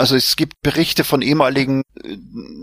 [0.00, 2.16] Also es gibt Berichte von ehemaligen, äh,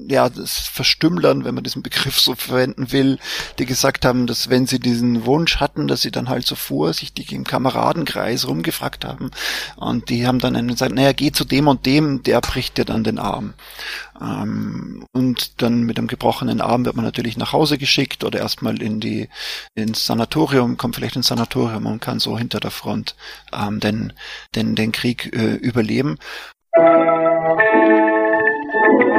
[0.10, 3.20] ja, Verstümmlern, wenn man diesen Begriff so verwenden will,
[3.60, 7.32] die gesagt haben, dass wenn sie diesen Wunsch hatten, dass sie dann halt so vorsichtig
[7.32, 9.30] im Kameradenkreis rumgefragt haben
[9.76, 13.04] und die haben dann gesagt, naja, geh zu dem und dem, der bricht dir dann
[13.04, 13.54] den Arm.
[14.20, 18.82] Ähm, und dann mit einem gebrochenen Arm wird man natürlich nach Hause geschickt oder erstmal
[18.82, 19.30] in die
[19.76, 23.16] ins Sanatorium, kommt vielleicht ins Sanatorium und kann so hinter der Front
[23.54, 24.14] ähm, den,
[24.56, 26.18] den, den Krieg äh, überleben.
[26.78, 26.86] Thank
[29.02, 29.17] you.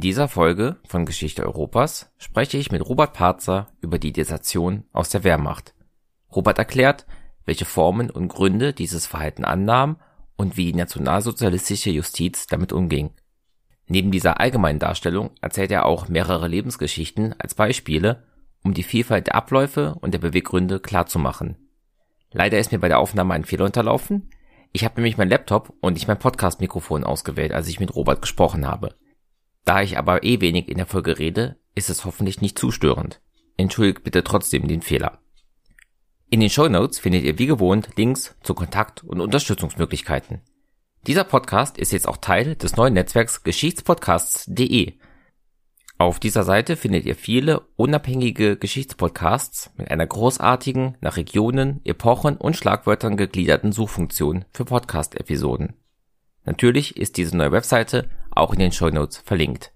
[0.00, 5.24] Dieser Folge von Geschichte Europas spreche ich mit Robert Parzer über die Desertion aus der
[5.24, 5.74] Wehrmacht.
[6.34, 7.06] Robert erklärt,
[7.44, 9.96] welche Formen und Gründe dieses Verhalten annahm
[10.36, 13.10] und wie die nationalsozialistische Justiz damit umging.
[13.86, 18.22] Neben dieser allgemeinen Darstellung erzählt er auch mehrere Lebensgeschichten als Beispiele,
[18.64, 21.56] um die Vielfalt der Abläufe und der Beweggründe klarzumachen.
[22.30, 24.30] Leider ist mir bei der Aufnahme ein Fehler unterlaufen.
[24.72, 28.66] Ich habe nämlich mein Laptop und nicht mein Podcast-Mikrofon ausgewählt, als ich mit Robert gesprochen
[28.66, 28.94] habe.
[29.64, 33.20] Da ich aber eh wenig in der Folge rede, ist es hoffentlich nicht zu störend.
[33.56, 35.20] Entschuldigt bitte trotzdem den Fehler.
[36.30, 40.40] In den Show Notes findet ihr wie gewohnt Links zu Kontakt- und Unterstützungsmöglichkeiten.
[41.06, 44.94] Dieser Podcast ist jetzt auch Teil des neuen Netzwerks Geschichtspodcasts.de.
[45.98, 52.56] Auf dieser Seite findet ihr viele unabhängige Geschichtspodcasts mit einer großartigen, nach Regionen, Epochen und
[52.56, 55.74] Schlagwörtern gegliederten Suchfunktion für Podcast-Episoden.
[56.44, 59.72] Natürlich ist diese neue Webseite auch in den Show Notes verlinkt.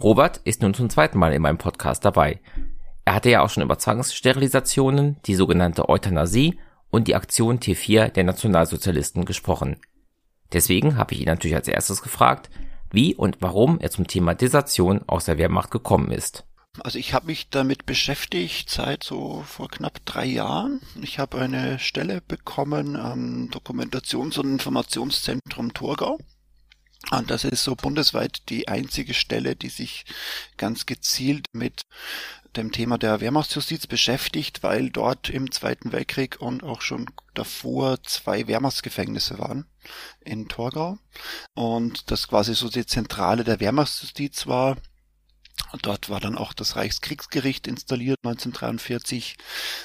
[0.00, 2.40] Robert ist nun zum zweiten Mal in meinem Podcast dabei.
[3.04, 6.58] Er hatte ja auch schon über Zwangssterilisationen, die sogenannte Euthanasie
[6.90, 9.76] und die Aktion T4 der Nationalsozialisten gesprochen.
[10.52, 12.50] Deswegen habe ich ihn natürlich als erstes gefragt,
[12.90, 16.44] wie und warum er zum Thema Desertion aus der Wehrmacht gekommen ist.
[16.80, 20.80] Also ich habe mich damit beschäftigt seit so vor knapp drei Jahren.
[21.02, 26.18] Ich habe eine Stelle bekommen am Dokumentations- und Informationszentrum Thurgau.
[27.10, 30.04] Und das ist so bundesweit die einzige Stelle, die sich
[30.56, 31.82] ganz gezielt mit
[32.56, 38.46] dem Thema der Wehrmachtsjustiz beschäftigt, weil dort im Zweiten Weltkrieg und auch schon davor zwei
[38.46, 39.66] Wehrmachtsgefängnisse waren
[40.20, 40.98] in Torgau
[41.54, 44.76] und das quasi so die Zentrale der Wehrmachtsjustiz war
[45.82, 49.36] Dort war dann auch das Reichskriegsgericht installiert 1943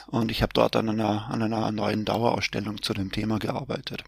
[0.07, 4.03] und ich habe dort an einer, an einer neuen Dauerausstellung zu dem Thema gearbeitet.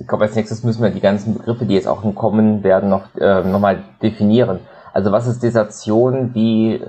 [0.00, 3.14] Ich glaube, als nächstes müssen wir die ganzen Begriffe, die jetzt auch kommen werden, noch
[3.16, 4.60] äh, nochmal definieren.
[4.92, 6.34] Also was ist Desertion?
[6.34, 6.80] Wie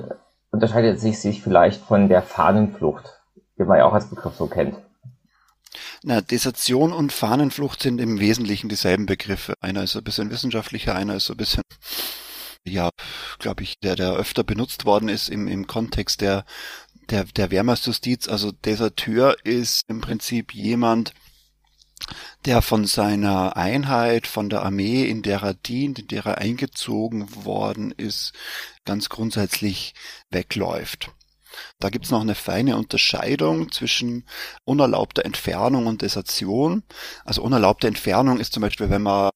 [0.51, 3.19] unterscheidet sich sich vielleicht von der Fahnenflucht,
[3.57, 4.75] die man ja auch als Begriff so kennt?
[6.03, 9.53] Na, Desertion und Fahnenflucht sind im Wesentlichen dieselben Begriffe.
[9.61, 11.63] Einer ist ein bisschen wissenschaftlicher, einer ist so ein bisschen
[12.69, 12.89] ja,
[13.39, 16.45] glaube ich, der, der öfter benutzt worden ist im, im Kontext der,
[17.09, 18.27] der, der Wehrmachtsjustiz.
[18.27, 21.13] Also Deserteur ist im Prinzip jemand,
[22.45, 27.45] der von seiner Einheit, von der Armee, in der er dient, in der er eingezogen
[27.45, 28.33] worden ist,
[28.85, 29.93] ganz grundsätzlich
[30.29, 31.11] wegläuft.
[31.79, 34.25] Da gibt's noch eine feine Unterscheidung zwischen
[34.63, 36.83] unerlaubter Entfernung und Desertion.
[37.25, 39.31] Also unerlaubte Entfernung ist zum Beispiel, wenn man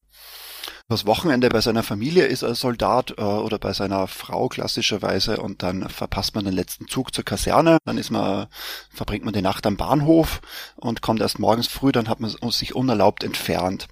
[0.92, 5.64] das Wochenende bei seiner Familie ist als Soldat äh, oder bei seiner Frau klassischerweise und
[5.64, 8.48] dann verpasst man den letzten Zug zur Kaserne, dann ist man,
[8.90, 10.42] verbringt man die Nacht am Bahnhof
[10.76, 13.88] und kommt erst morgens früh, dann hat man sich unerlaubt entfernt.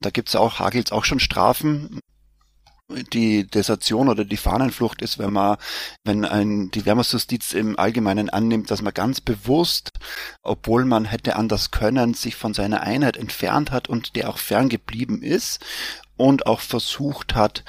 [0.00, 2.00] Da gibt's auch, hagelt's auch schon Strafen,
[3.12, 5.58] die Desertion oder die Fahnenflucht ist, wenn man,
[6.04, 9.90] wenn ein, die Wehrmachtsjustiz im Allgemeinen annimmt, dass man ganz bewusst,
[10.42, 15.22] obwohl man hätte anders können, sich von seiner Einheit entfernt hat und der auch ferngeblieben
[15.22, 15.64] ist
[16.16, 17.64] und auch versucht hat,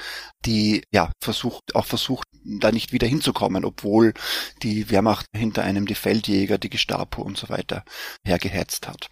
[0.46, 4.14] die, ja, versucht, auch versucht, da nicht wieder hinzukommen, obwohl
[4.62, 7.84] die Wehrmacht hinter einem die Feldjäger, die Gestapo und so weiter
[8.24, 9.10] hergehetzt hat.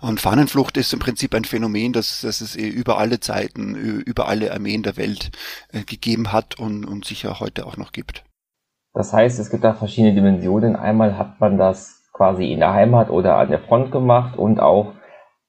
[0.00, 4.52] Und Fahnenflucht ist im Prinzip ein Phänomen, das, das es über alle Zeiten, über alle
[4.52, 5.30] Armeen der Welt
[5.72, 8.24] äh, gegeben hat und, und sicher heute auch noch gibt.
[8.92, 10.76] Das heißt, es gibt da verschiedene Dimensionen.
[10.76, 14.94] Einmal hat man das quasi in der Heimat oder an der Front gemacht und auch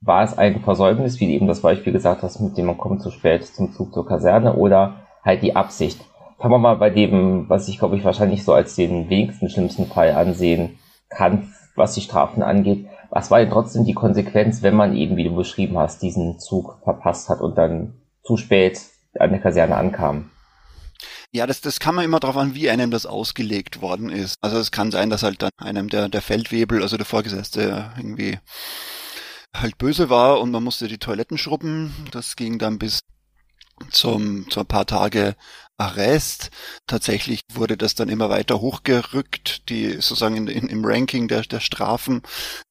[0.01, 3.01] war es ein Versäumnis, wie du eben das Beispiel gesagt hast, mit dem man kommt
[3.01, 6.01] zu spät zum Zug zur Kaserne oder halt die Absicht?
[6.39, 9.85] Fangen wir mal bei dem, was ich glaube ich wahrscheinlich so als den wenigsten schlimmsten
[9.85, 12.87] Fall ansehen kann, was die Strafen angeht.
[13.15, 16.79] Was war denn trotzdem die Konsequenz, wenn man eben, wie du beschrieben hast, diesen Zug
[16.83, 17.93] verpasst hat und dann
[18.25, 18.77] zu spät
[19.17, 20.31] an der Kaserne ankam?
[21.31, 24.35] Ja, das, das kann man immer darauf an, wie einem das ausgelegt worden ist.
[24.41, 28.37] Also es kann sein, dass halt dann einem der, der Feldwebel, also der Vorgesetzte, irgendwie
[29.55, 31.95] halt böse war und man musste die Toiletten schrubben.
[32.11, 32.99] Das ging dann bis
[33.91, 35.37] zum, zu ein paar Tage
[35.77, 36.49] Arrest.
[36.87, 41.59] Tatsächlich wurde das dann immer weiter hochgerückt, die sozusagen in, in, im Ranking der, der
[41.59, 42.21] Strafen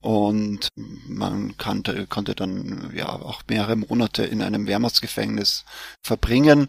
[0.00, 5.64] und man kannte, konnte dann ja auch mehrere Monate in einem Wehrmachtsgefängnis
[6.02, 6.68] verbringen.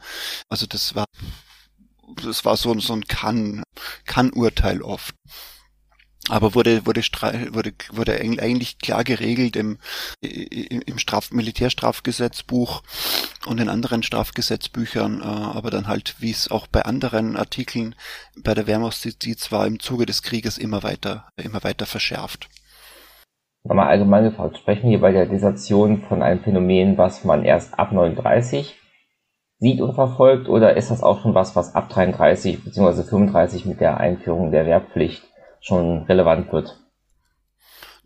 [0.49, 1.05] Also das war
[2.23, 3.63] das war so, so ein Kann,
[4.05, 5.15] Kann-Urteil oft
[6.29, 9.77] aber wurde wurde wurde wurde eigentlich klar geregelt im
[10.21, 12.81] im Straf Militärstrafgesetzbuch
[13.45, 17.95] und in anderen Strafgesetzbüchern, äh, aber dann halt wie es auch bei anderen Artikeln
[18.43, 22.49] bei der Wehrmachtsjustiz war im Zuge des Krieges immer weiter immer weiter verschärft.
[23.63, 27.91] Nochmal allgemein gefragt, sprechen wir bei der Desertion von einem Phänomen, was man erst ab
[27.91, 28.75] 39
[29.57, 33.03] sieht und verfolgt, oder ist das auch schon was, was ab 33 bzw.
[33.03, 35.23] 35 mit der Einführung der Wehrpflicht
[35.65, 36.79] schon relevant wird.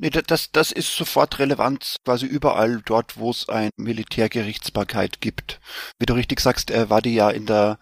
[0.01, 5.59] Nee, das, das ist sofort relevant, quasi überall dort, wo es eine Militärgerichtsbarkeit gibt.
[5.99, 7.79] Wie du richtig sagst, er war die ja in der,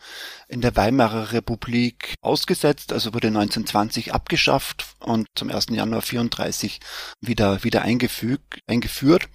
[0.47, 5.67] in der Weimarer Republik ausgesetzt, also wurde 1920 abgeschafft und zum 1.
[5.69, 6.79] Januar 34
[7.21, 9.29] wieder, wieder eingefügt, eingeführt.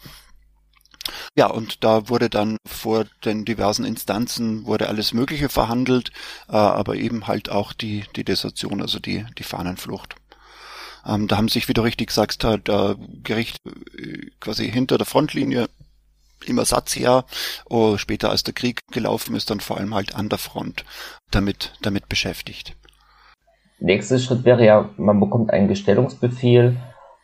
[1.37, 6.11] Ja, und da wurde dann vor den diversen Instanzen wurde alles Mögliche verhandelt,
[6.49, 10.17] äh, aber eben halt auch die, die Desertion, also die, die Fahnenflucht.
[11.07, 15.07] Ähm, da haben sich, wie du richtig sagst, halt äh, Gericht äh, quasi hinter der
[15.07, 15.69] Frontlinie
[16.47, 17.25] im Ersatzjahr,
[17.69, 20.85] oh, später als der Krieg gelaufen ist, dann vor allem halt an der Front
[21.31, 22.77] damit, damit beschäftigt.
[23.79, 26.77] Nächster Schritt wäre ja, man bekommt einen Gestellungsbefehl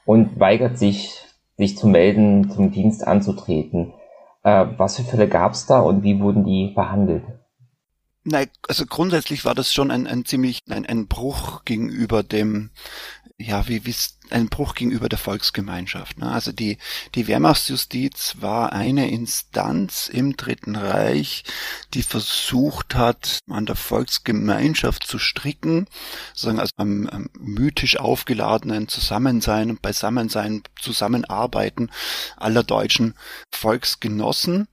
[0.05, 1.13] und weigert sich,
[1.57, 3.93] sich zu melden, zum Dienst anzutreten.
[4.43, 7.25] Äh, was für Fälle gab es da und wie wurden die behandelt?
[8.31, 12.71] Nein, also grundsätzlich war das schon ein, ein ziemlich ein, ein Bruch gegenüber dem
[13.41, 13.95] ja, wie, wie
[14.31, 16.19] ein Bruch gegenüber der Volksgemeinschaft.
[16.19, 16.31] Ne?
[16.31, 16.77] Also die,
[17.15, 21.45] die Wehrmachtsjustiz war eine Instanz im Dritten Reich,
[21.95, 25.87] die versucht hat, an der Volksgemeinschaft zu stricken,
[26.35, 31.91] sozusagen also am, am mythisch aufgeladenen Zusammensein und Beisammensein, Zusammenarbeiten
[32.37, 33.15] aller deutschen
[33.53, 34.67] Volksgenossen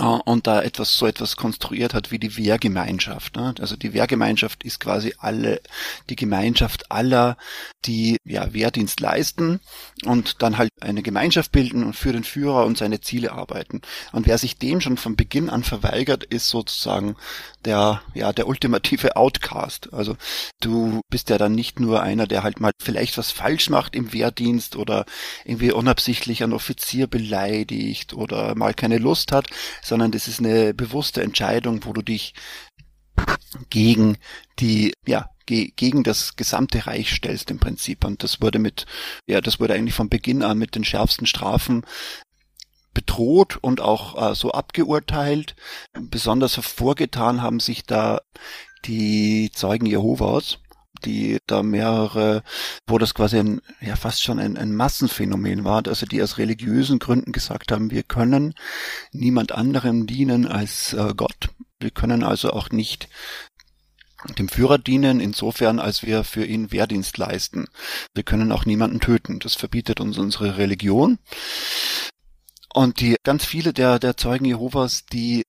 [0.00, 3.36] und da etwas so etwas konstruiert hat wie die Wehrgemeinschaft.
[3.36, 3.54] Ne?
[3.60, 5.60] Also die Wehrgemeinschaft ist quasi alle
[6.08, 7.36] die Gemeinschaft aller,
[7.84, 9.60] die ja Wehrdienst leisten
[10.04, 13.82] und dann halt eine Gemeinschaft bilden und für den Führer und seine Ziele arbeiten.
[14.12, 17.16] Und wer sich dem schon von Beginn an verweigert, ist sozusagen
[17.64, 19.92] der ja der ultimative Outcast.
[19.92, 20.16] Also
[20.60, 24.12] du bist ja dann nicht nur einer, der halt mal vielleicht was falsch macht im
[24.12, 25.04] Wehrdienst oder
[25.44, 29.46] irgendwie unabsichtlich einen Offizier beleidigt oder mal keine Lust hat,
[29.90, 32.32] sondern das ist eine bewusste Entscheidung, wo du dich
[33.68, 34.16] gegen
[34.60, 38.04] die, ja, ge gegen das gesamte Reich stellst im Prinzip.
[38.04, 38.86] Und das wurde mit,
[39.26, 41.84] ja, das wurde eigentlich von Beginn an mit den schärfsten Strafen
[42.94, 45.56] bedroht und auch äh, so abgeurteilt.
[45.92, 48.20] Besonders hervorgetan haben sich da
[48.84, 50.58] die Zeugen Jehovas,
[51.04, 52.42] die da mehrere,
[52.86, 56.98] wo das quasi ein, ja fast schon ein, ein Massenphänomen war, also die aus religiösen
[56.98, 58.54] Gründen gesagt haben, wir können
[59.12, 61.50] niemand anderem dienen als äh, Gott.
[61.78, 63.08] Wir können also auch nicht
[64.38, 67.66] dem Führer dienen, insofern als wir für ihn Wehrdienst leisten.
[68.14, 69.38] Wir können auch niemanden töten.
[69.38, 71.18] Das verbietet uns unsere Religion.
[72.72, 75.44] Und die ganz viele der, der Zeugen Jehovas, die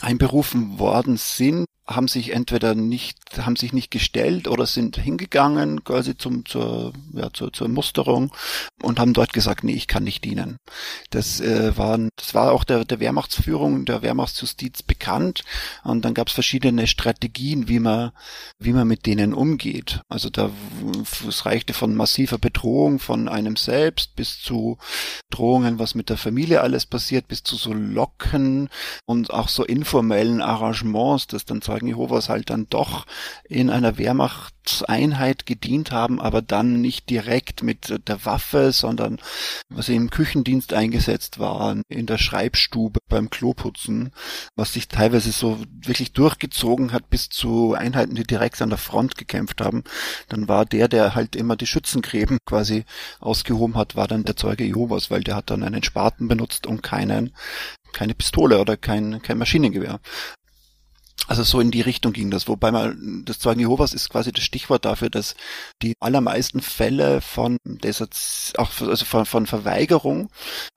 [0.00, 6.16] einberufen worden sind, haben sich entweder nicht, haben sich nicht gestellt oder sind hingegangen quasi
[6.16, 8.32] zum, zur, ja, zur, zur Musterung
[8.82, 10.56] und haben dort gesagt, nee, ich kann nicht dienen.
[11.10, 15.44] Das, äh, waren, das war auch der, der Wehrmachtsführung, der Wehrmachtsjustiz bekannt
[15.82, 18.12] und dann gab es verschiedene Strategien, wie man,
[18.58, 20.00] wie man mit denen umgeht.
[20.08, 20.50] Also da,
[21.28, 24.78] es reichte von massiver Bedrohung von einem selbst bis zu
[25.30, 28.70] Drohungen, was mit der Familie alles passiert, bis zu so Locken
[29.04, 33.04] und auch so informellen Arrangements, das dann Zeugen Jehovas halt dann doch
[33.48, 39.20] in einer Wehrmachtseinheit gedient haben, aber dann nicht direkt mit der Waffe, sondern
[39.70, 44.12] was sie im Küchendienst eingesetzt waren, in der Schreibstube beim Kloputzen,
[44.54, 49.16] was sich teilweise so wirklich durchgezogen hat bis zu Einheiten, die direkt an der Front
[49.16, 49.82] gekämpft haben.
[50.28, 52.84] Dann war der, der halt immer die Schützengräben quasi
[53.18, 56.84] ausgehoben hat, war dann der Zeuge Jehovas, weil der hat dann einen Spaten benutzt und
[56.84, 57.32] keinen
[57.94, 60.00] keine Pistole oder kein, kein Maschinengewehr.
[61.26, 64.44] Also so in die Richtung ging das, wobei man das Zeugen Jehovas ist quasi das
[64.44, 65.34] Stichwort dafür, dass
[65.80, 67.56] die allermeisten Fälle von
[68.58, 70.28] auch also von, von Verweigerung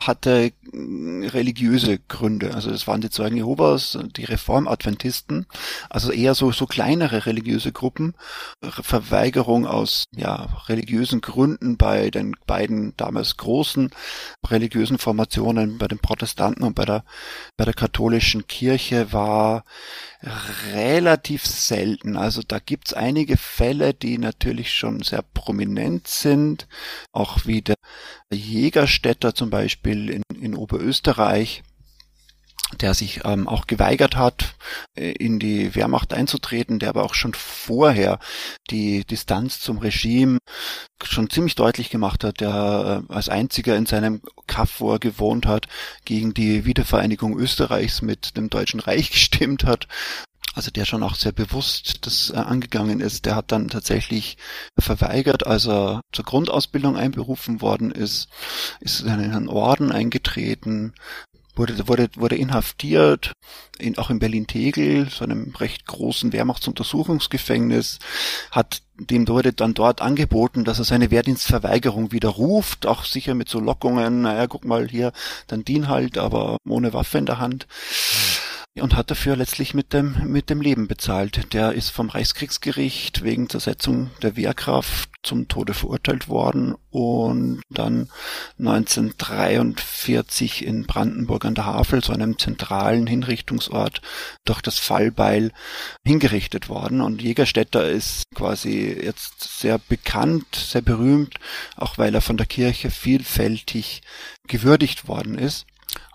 [0.01, 2.53] hatte religiöse Gründe.
[2.53, 5.47] Also das waren die Zeugen Jehovas, die Reformadventisten,
[5.89, 8.13] also eher so so kleinere religiöse Gruppen.
[8.61, 13.89] Verweigerung aus ja religiösen Gründen bei den beiden damals großen
[14.47, 17.03] religiösen Formationen, bei den Protestanten und bei der
[17.57, 19.65] bei der katholischen Kirche war
[20.73, 22.17] relativ selten.
[22.17, 26.67] Also da gibt's einige Fälle, die natürlich schon sehr prominent sind,
[27.11, 27.75] auch wie der
[28.31, 31.63] Jägerstätter zum Beispiel in, in Oberösterreich
[32.81, 34.55] der sich ähm, auch geweigert hat,
[34.95, 38.19] äh, in die Wehrmacht einzutreten, der aber auch schon vorher
[38.69, 40.39] die Distanz zum Regime
[41.03, 45.45] schon ziemlich deutlich gemacht hat, der äh, als einziger in seinem Kaff, wo er gewohnt
[45.45, 45.67] hat,
[46.03, 49.87] gegen die Wiedervereinigung Österreichs mit dem Deutschen Reich gestimmt hat.
[50.53, 54.37] Also der schon auch sehr bewusst das äh, angegangen ist, der hat dann tatsächlich
[54.77, 58.27] verweigert, als er zur Grundausbildung einberufen worden ist,
[58.81, 60.93] ist in einen Orden eingetreten,
[61.57, 63.33] wurde, wurde, wurde inhaftiert,
[63.79, 67.99] in, auch in Berlin-Tegel, so einem recht großen Wehrmachtsuntersuchungsgefängnis,
[68.51, 73.59] hat dem wurde dann dort angeboten, dass er seine Wehrdienstverweigerung widerruft, auch sicher mit so
[73.59, 75.11] Lockungen, naja, guck mal hier,
[75.47, 77.67] dann dien halt, aber ohne Waffe in der Hand.
[77.69, 78.46] Mhm
[78.81, 81.53] und hat dafür letztlich mit dem, mit dem Leben bezahlt.
[81.53, 88.09] Der ist vom Reichskriegsgericht wegen Zersetzung der Wehrkraft zum Tode verurteilt worden und dann
[88.59, 94.01] 1943 in Brandenburg an der Havel, so einem zentralen Hinrichtungsort,
[94.45, 95.51] durch das Fallbeil
[96.05, 97.01] hingerichtet worden.
[97.01, 101.35] Und Jägerstätter ist quasi jetzt sehr bekannt, sehr berühmt,
[101.75, 104.01] auch weil er von der Kirche vielfältig
[104.47, 105.65] gewürdigt worden ist.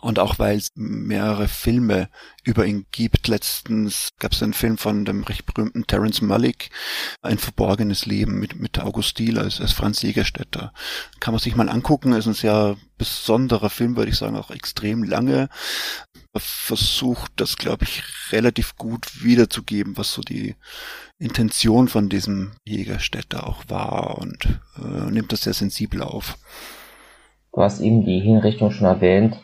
[0.02, 2.08] Und auch weil es mehrere Filme
[2.42, 3.28] über ihn gibt.
[3.28, 6.70] Letztens gab es einen Film von dem recht berühmten Terence Malick,
[7.22, 10.72] Ein verborgenes Leben mit, mit August Diel als, als Franz Jägerstätter.
[11.20, 15.04] Kann man sich mal angucken, ist ein sehr besonderer Film, würde ich sagen, auch extrem
[15.04, 15.48] lange.
[16.32, 20.56] Er versucht das, glaube ich, relativ gut wiederzugeben, was so die
[21.20, 26.38] Intention von diesem Jägerstätter auch war und äh, nimmt das sehr sensibel auf.
[27.52, 29.36] Du hast eben die Hinrichtung schon erwähnt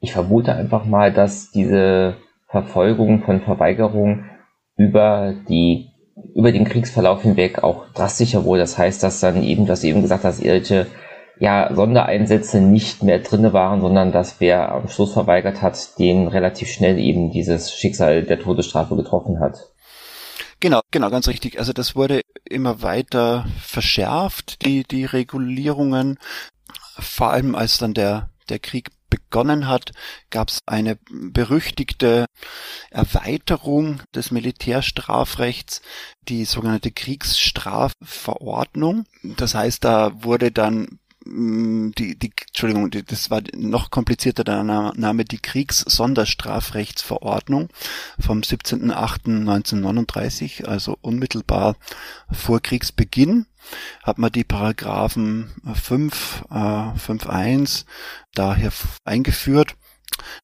[0.00, 2.16] ich vermute einfach mal, dass diese
[2.48, 4.24] Verfolgung von Verweigerung
[4.76, 5.90] über die
[6.34, 8.60] über den Kriegsverlauf hinweg auch drastischer wurde.
[8.60, 10.86] Das heißt, dass dann eben, dass eben gesagt dass irgendwelche
[11.38, 16.68] ja, Sondereinsätze nicht mehr drinne waren, sondern dass wer am Schluss verweigert hat, den relativ
[16.68, 19.58] schnell eben dieses Schicksal der Todesstrafe getroffen hat.
[20.60, 21.58] Genau, genau, ganz richtig.
[21.58, 26.18] Also das wurde immer weiter verschärft, die, die Regulierungen,
[26.98, 29.92] vor allem als dann der, der Krieg begonnen hat,
[30.30, 32.26] gab es eine berüchtigte
[32.90, 35.82] Erweiterung des Militärstrafrechts,
[36.28, 39.06] die sogenannte Kriegsstrafverordnung.
[39.22, 45.24] Das heißt, da wurde dann die, die, Entschuldigung, die, das war noch komplizierter der Name,
[45.24, 47.70] die Kriegssonderstrafrechtsverordnung
[48.18, 51.76] vom 17.08.1939, also unmittelbar
[52.30, 53.46] vor Kriegsbeginn
[54.04, 57.84] hat man die Paragraphen 5, äh, 5.1
[58.34, 58.70] daher
[59.04, 59.74] eingeführt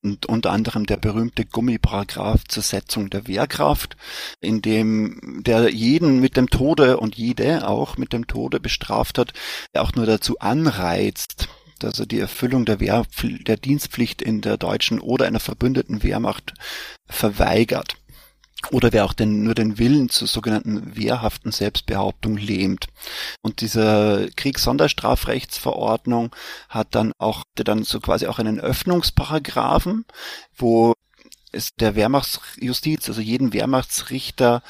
[0.03, 3.97] und unter anderem der berühmte Gummiparagraph zur Setzung der Wehrkraft,
[4.41, 9.33] in dem der jeden mit dem Tode und jede auch mit dem Tode bestraft hat,
[9.75, 11.49] der auch nur dazu anreizt,
[11.83, 16.55] also die Erfüllung der, Wehr, der Dienstpflicht in der deutschen oder einer verbündeten Wehrmacht
[17.09, 17.97] verweigert
[18.71, 22.87] oder wer auch den, nur den Willen zur sogenannten wehrhaften Selbstbehauptung lähmt.
[23.43, 26.35] Und diese Kriegssonderstrafrechtsverordnung
[26.69, 30.05] hat dann auch, dann so quasi auch einen Öffnungsparagraphen,
[30.57, 30.95] wo
[31.53, 34.63] es der Wehrmachtsjustiz, also jeden Wehrmachtsrichter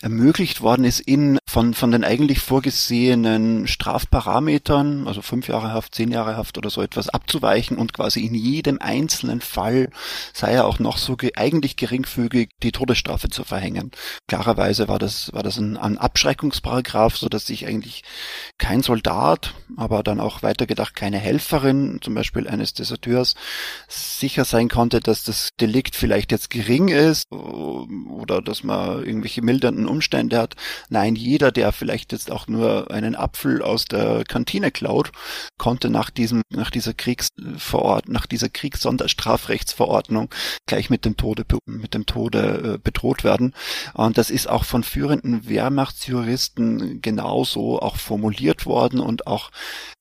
[0.00, 6.10] ermöglicht worden ist, in von, von den eigentlich vorgesehenen Strafparametern, also fünf Jahre Haft, zehn
[6.10, 9.90] Jahre Haft oder so etwas abzuweichen und quasi in jedem einzelnen Fall,
[10.32, 13.92] sei er auch noch so ge eigentlich geringfügig, die Todesstrafe zu verhängen.
[14.26, 18.02] Klarerweise war das, war das ein, ein Abschreckungsparagraph, so dass sich eigentlich
[18.58, 23.36] kein Soldat, aber dann auch weitergedacht keine Helferin, zum Beispiel eines Deserteurs,
[23.86, 29.86] sicher sein konnte, dass das Delikt vielleicht jetzt gering ist oder dass man irgendwelche mildernden
[29.86, 30.56] Umstände hat.
[30.90, 35.10] Nein, jeder, der vielleicht jetzt auch nur einen Apfel aus der Kantine klaut,
[35.58, 40.28] konnte nach diesem, nach dieser Kriegsverordnung, nach dieser Kriegssonderstrafrechtsverordnung
[40.66, 43.54] gleich mit dem Tode, mit dem Tode äh, bedroht werden.
[43.94, 49.50] Und das ist auch von führenden Wehrmachtsjuristen genauso auch formuliert worden und auch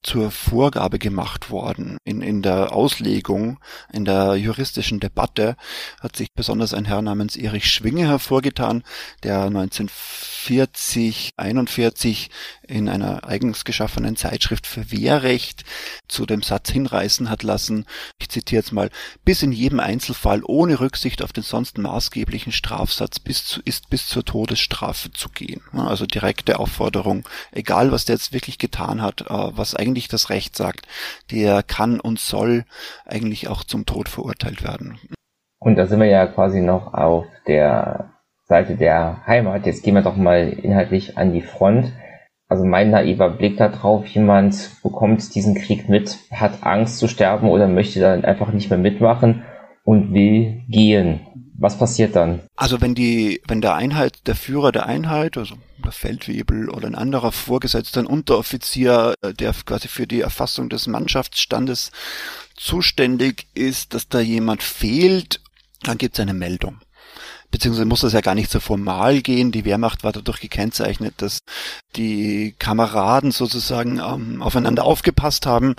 [0.01, 1.97] zur Vorgabe gemacht worden.
[2.03, 3.59] In, in der Auslegung,
[3.91, 5.55] in der juristischen Debatte
[6.01, 8.83] hat sich besonders ein Herr namens Erich Schwinge hervorgetan,
[9.23, 12.29] der 1940, 41
[12.67, 15.63] in einer eigens geschaffenen Zeitschrift für Wehrrecht
[16.07, 17.85] zu dem Satz hinreißen hat lassen,
[18.19, 18.89] ich zitiere jetzt mal,
[19.23, 24.07] bis in jedem Einzelfall ohne Rücksicht auf den sonst maßgeblichen Strafsatz bis zu, ist bis
[24.07, 25.61] zur Todesstrafe zu gehen.
[25.73, 30.55] Also direkte Aufforderung, egal was der jetzt wirklich getan hat, äh, was eigentlich das Recht
[30.55, 30.87] sagt,
[31.31, 32.65] der kann und soll
[33.05, 34.99] eigentlich auch zum Tod verurteilt werden.
[35.59, 38.12] Und da sind wir ja quasi noch auf der
[38.53, 39.65] Seite der Heimat.
[39.65, 41.91] Jetzt gehen wir doch mal inhaltlich an die Front.
[42.47, 47.67] Also mein naiver Blick darauf, jemand bekommt diesen Krieg mit, hat Angst zu sterben oder
[47.67, 49.43] möchte dann einfach nicht mehr mitmachen
[49.83, 51.21] und will gehen.
[51.57, 52.41] Was passiert dann?
[52.55, 56.95] Also wenn die, wenn der Einheit, der Führer der Einheit, also der Feldwebel oder ein
[56.95, 61.91] anderer Vorgesetzter, ein Unteroffizier, äh, der quasi für die Erfassung des Mannschaftsstandes
[62.55, 65.39] zuständig ist, dass da jemand fehlt
[65.83, 66.79] dann gibt es eine Meldung.
[67.53, 69.51] Beziehungsweise muss das ja gar nicht so formal gehen.
[69.51, 71.41] Die Wehrmacht war dadurch gekennzeichnet, dass
[71.95, 75.75] die Kameraden sozusagen ähm, aufeinander aufgepasst haben,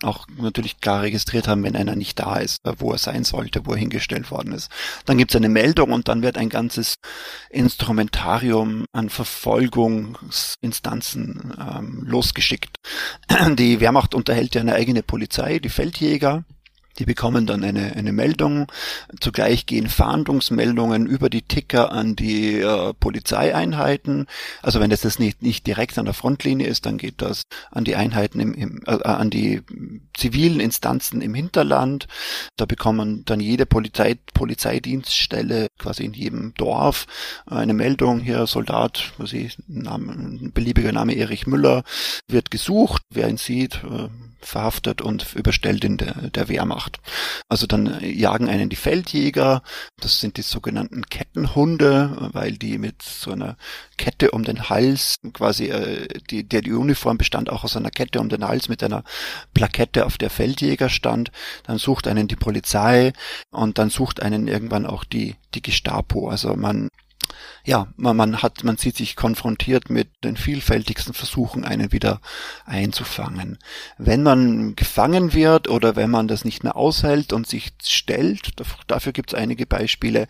[0.00, 3.72] auch natürlich klar registriert haben, wenn einer nicht da ist, wo er sein sollte, wo
[3.72, 4.70] er hingestellt worden ist.
[5.04, 6.94] Dann gibt es eine Meldung und dann wird ein ganzes
[7.50, 12.74] Instrumentarium an Verfolgungsinstanzen ähm, losgeschickt.
[13.56, 16.44] Die Wehrmacht unterhält ja eine eigene Polizei, die Feldjäger
[16.98, 18.66] die bekommen dann eine, eine Meldung.
[19.20, 24.26] Zugleich gehen Fahndungsmeldungen über die Ticker an die äh, Polizeieinheiten.
[24.62, 27.84] Also wenn das, das nicht, nicht direkt an der Frontlinie ist, dann geht das an
[27.84, 29.62] die Einheiten im, im äh, an die
[30.16, 32.08] zivilen Instanzen im Hinterland.
[32.56, 37.06] Da bekommen dann jede Polizei, Polizeidienststelle quasi in jedem Dorf
[37.46, 38.20] eine Meldung.
[38.20, 41.84] Hier Soldat, was ich, Name, beliebiger Name Erich Müller,
[42.26, 43.02] wird gesucht.
[43.10, 44.08] Wer ihn sieht, äh,
[44.40, 46.98] verhaftet und überstellt in der, der Wehrmacht.
[47.48, 49.62] Also dann jagen einen die Feldjäger,
[50.00, 53.56] das sind die sogenannten Kettenhunde, weil die mit so einer
[53.96, 58.20] Kette um den Hals, quasi äh, die, der die Uniform bestand auch aus einer Kette
[58.20, 59.04] um den Hals mit einer
[59.54, 61.30] Plakette, auf der Feldjäger stand.
[61.64, 63.12] Dann sucht einen die Polizei
[63.50, 66.28] und dann sucht einen irgendwann auch die, die Gestapo.
[66.28, 66.88] Also man
[67.64, 72.20] ja, man, man hat, man sieht sich konfrontiert mit den vielfältigsten Versuchen, einen wieder
[72.64, 73.58] einzufangen.
[73.98, 78.52] Wenn man gefangen wird oder wenn man das nicht mehr aushält und sich stellt,
[78.86, 80.28] dafür gibt es einige Beispiele,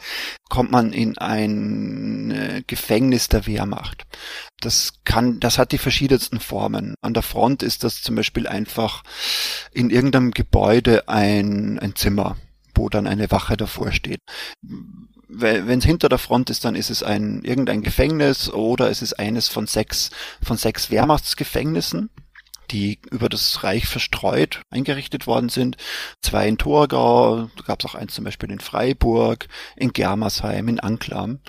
[0.49, 4.07] kommt man in ein äh, Gefängnis der Wehrmacht.
[4.61, 6.95] Das kann, das hat die verschiedensten Formen.
[7.03, 9.05] An der Front ist das zum Beispiel einfach
[9.73, 12.37] in irgendeinem Gebäude ein, ein Zimmer
[12.75, 14.21] wo dann eine Wache davor steht
[15.29, 19.19] wenn es hinter der Front ist, dann ist es ein irgendein Gefängnis oder es ist
[19.19, 20.11] eines von sechs
[20.43, 22.11] von sechs Wehrmachtsgefängnissen,
[22.71, 25.77] die über das Reich verstreut eingerichtet worden sind.
[26.23, 31.41] Zwei in Torgau, gab es auch eins zum Beispiel in Freiburg, in Germersheim, in Anklam.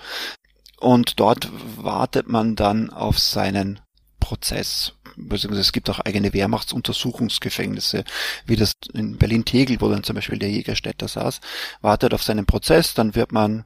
[0.79, 3.81] Und dort wartet man dann auf seinen
[4.19, 4.93] Prozess.
[5.27, 8.03] Beziehungsweise es gibt auch eigene Wehrmachtsuntersuchungsgefängnisse,
[8.45, 11.41] wie das in Berlin-Tegel, wo dann zum Beispiel der Jägerstädter saß,
[11.81, 13.65] wartet auf seinen Prozess, dann wird man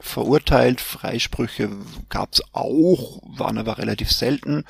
[0.00, 1.70] verurteilt, Freisprüche
[2.08, 4.64] gab's auch, waren aber relativ selten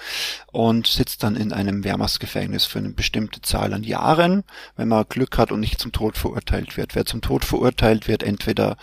[0.53, 4.43] und sitzt dann in einem Wehrmachtsgefängnis für eine bestimmte Zahl an Jahren,
[4.77, 6.95] wenn man Glück hat und nicht zum Tod verurteilt wird.
[6.95, 8.77] Wer zum Tod verurteilt wird, entweder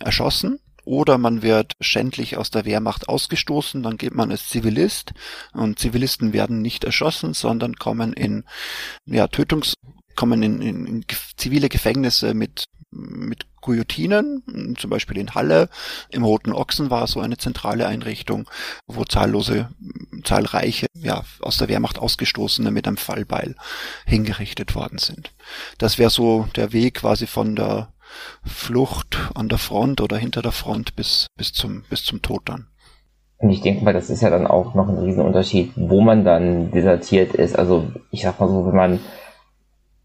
[0.00, 5.12] erschossen oder man wird schändlich aus der Wehrmacht ausgestoßen, dann geht man als Zivilist
[5.52, 8.44] und Zivilisten werden nicht erschossen, sondern kommen in
[9.04, 9.74] ja, Tötungs
[10.14, 11.04] kommen in, in, in
[11.36, 15.68] zivile Gefängnisse mit mit Guillotinen, zum Beispiel in Halle.
[16.10, 18.48] Im Roten Ochsen war so eine zentrale Einrichtung,
[18.86, 19.68] wo zahllose,
[20.22, 23.56] zahlreiche, ja, aus der Wehrmacht ausgestoßene mit einem Fallbeil
[24.06, 25.32] hingerichtet worden sind.
[25.78, 27.92] Das wäre so der Weg quasi von der
[28.44, 32.66] Flucht an der Front oder hinter der Front bis, bis zum, bis zum Tod dann.
[33.38, 36.70] Und ich denke mal, das ist ja dann auch noch ein Riesenunterschied, wo man dann
[36.70, 37.58] desertiert ist.
[37.58, 39.00] Also ich sag mal so, wenn man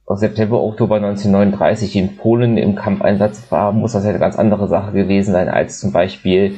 [0.05, 4.67] aus September, Oktober 1939 in Polen im Kampfeinsatz war, muss das ja eine ganz andere
[4.67, 6.57] Sache gewesen sein, als zum Beispiel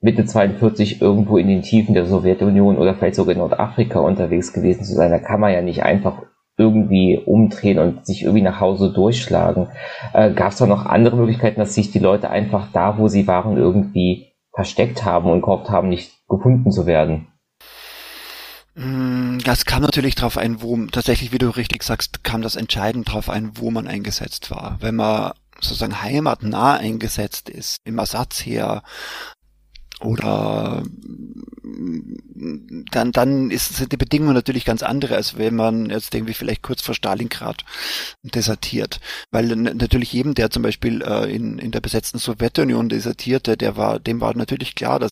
[0.00, 4.82] Mitte 42 irgendwo in den Tiefen der Sowjetunion oder vielleicht sogar in Nordafrika unterwegs gewesen
[4.82, 5.12] zu sein.
[5.12, 6.22] Da kann man ja nicht einfach
[6.60, 9.68] irgendwie umdrehen und sich irgendwie nach Hause durchschlagen.
[10.12, 13.26] Äh, Gab es da noch andere Möglichkeiten, dass sich die Leute einfach da, wo sie
[13.26, 17.28] waren, irgendwie versteckt haben und gehofft haben, nicht gefunden zu werden?
[18.74, 23.08] Mm, das kam natürlich darauf ein, wo, tatsächlich, wie du richtig sagst, kam das entscheidend
[23.08, 24.76] darauf ein, wo man eingesetzt war.
[24.80, 28.82] Wenn man sozusagen heimatnah eingesetzt ist, im Ersatzheer,
[30.00, 30.82] oder
[32.90, 36.62] dann, dann ist, sind die Bedingungen natürlich ganz andere, als wenn man jetzt irgendwie vielleicht
[36.62, 37.64] kurz vor Stalingrad
[38.22, 39.00] desertiert.
[39.30, 43.98] Weil natürlich jedem, der zum Beispiel äh, in, in der besetzten Sowjetunion desertierte, der war,
[43.98, 45.10] dem war natürlich klar, dass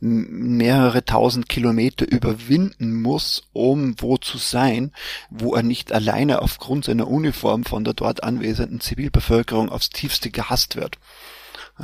[0.00, 4.92] mehrere tausend Kilometer überwinden muss, um wo zu sein,
[5.28, 10.76] wo er nicht alleine aufgrund seiner Uniform von der dort anwesenden Zivilbevölkerung aufs tiefste gehasst
[10.76, 10.96] wird.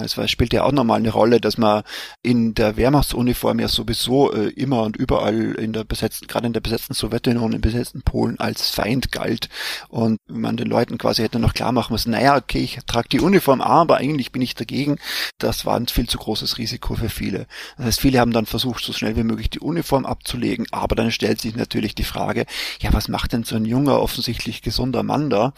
[0.00, 1.82] Es spielt ja auch nochmal eine Rolle, dass man
[2.22, 6.60] in der Wehrmachtsuniform ja sowieso äh, immer und überall in der besetzten, gerade in der
[6.60, 9.48] besetzten Sowjetunion, im besetzten Polen als Feind galt.
[9.88, 13.20] Und man den Leuten quasi hätte noch klar machen müssen, naja, okay, ich trage die
[13.20, 14.98] Uniform, aber eigentlich bin ich dagegen.
[15.38, 17.46] Das war ein viel zu großes Risiko für viele.
[17.76, 21.10] Das heißt, viele haben dann versucht, so schnell wie möglich die Uniform abzulegen, aber dann
[21.10, 22.46] stellt sich natürlich die Frage,
[22.80, 25.52] ja, was macht denn so ein junger, offensichtlich gesunder Mann da?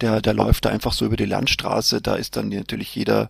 [0.00, 3.28] Der, der läuft da einfach so über die Landstraße, da ist dann natürlich jeder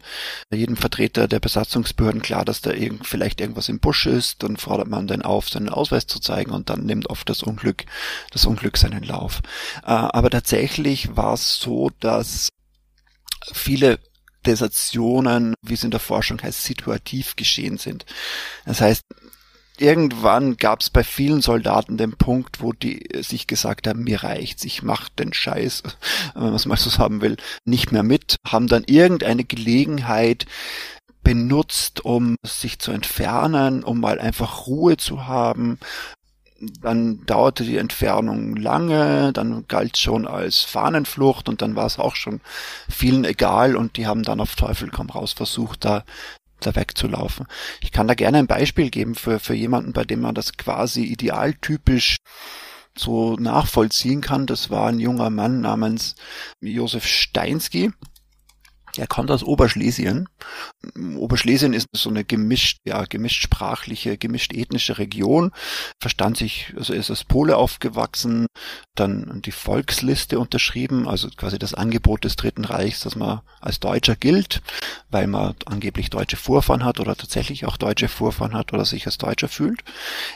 [0.54, 4.88] jedem Vertreter der Besatzungsbehörden klar, dass da irgend, vielleicht irgendwas im Busch ist, dann fordert
[4.88, 7.84] man dann auf, seinen Ausweis zu zeigen und dann nimmt oft das Unglück,
[8.30, 9.42] das Unglück seinen Lauf.
[9.82, 12.48] Äh, aber tatsächlich war es so, dass
[13.52, 13.98] viele
[14.46, 18.06] Desertionen, wie es in der Forschung heißt, situativ geschehen sind.
[18.64, 19.02] Das heißt,
[19.80, 24.64] irgendwann gab es bei vielen Soldaten den Punkt, wo die sich gesagt haben, mir reicht's,
[24.64, 25.82] ich mach den Scheiß,
[26.34, 30.46] wenn man es mal so haben will, nicht mehr mit, haben dann irgendeine Gelegenheit
[31.22, 35.78] benutzt, um sich zu entfernen, um mal einfach Ruhe zu haben.
[36.80, 42.14] Dann dauerte die Entfernung lange, dann galt schon als Fahnenflucht und dann war es auch
[42.14, 42.40] schon
[42.88, 46.04] vielen egal und die haben dann auf Teufel komm raus versucht, da
[46.60, 47.46] da wegzulaufen.
[47.80, 51.04] Ich kann da gerne ein Beispiel geben für, für jemanden, bei dem man das quasi
[51.04, 52.16] idealtypisch
[52.96, 54.46] so nachvollziehen kann.
[54.46, 56.14] Das war ein junger Mann namens
[56.60, 57.92] Josef Steinsky.
[58.98, 60.28] Er kommt aus Oberschlesien.
[61.16, 65.52] Oberschlesien ist so eine gemischt, ja, gemischt sprachliche, gemischt ethnische Region.
[66.00, 68.46] Verstand sich, also er ist als Pole aufgewachsen,
[68.94, 74.16] dann die Volksliste unterschrieben, also quasi das Angebot des Dritten Reichs, dass man als Deutscher
[74.16, 74.62] gilt,
[75.10, 79.18] weil man angeblich deutsche Vorfahren hat oder tatsächlich auch deutsche Vorfahren hat oder sich als
[79.18, 79.80] Deutscher fühlt.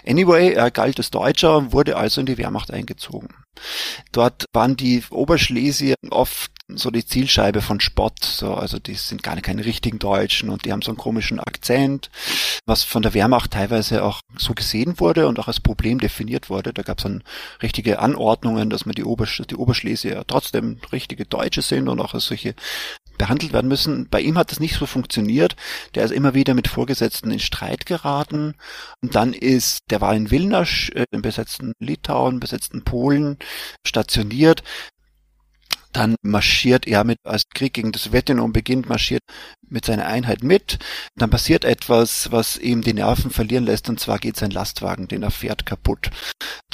[0.06, 3.28] Anyway, er galt als Deutscher, wurde also in die Wehrmacht eingezogen.
[4.12, 9.40] Dort waren die Oberschlesier oft so die Zielscheibe von Spott, so, also die sind gar
[9.40, 12.10] keine richtigen Deutschen und die haben so einen komischen Akzent,
[12.66, 16.72] was von der Wehrmacht teilweise auch so gesehen wurde und auch als Problem definiert wurde.
[16.72, 17.22] Da gab es dann
[17.62, 22.26] richtige Anordnungen, dass man die, Obersch die Oberschlesier trotzdem richtige Deutsche sind und auch als
[22.26, 22.54] solche
[23.20, 24.08] behandelt werden müssen.
[24.08, 25.54] Bei ihm hat das nicht so funktioniert.
[25.94, 28.54] Der ist immer wieder mit Vorgesetzten in Streit geraten.
[29.02, 33.36] Und dann ist, der war in Wilna, äh, im besetzten Litauen, besetzten Polen
[33.86, 34.62] stationiert.
[35.92, 39.22] Dann marschiert er mit, als Krieg gegen das Sowjetunion beginnt, marschiert
[39.68, 40.78] mit seiner Einheit mit.
[41.16, 45.22] Dann passiert etwas, was ihm die Nerven verlieren lässt, und zwar geht sein Lastwagen, den
[45.22, 46.10] er fährt, kaputt.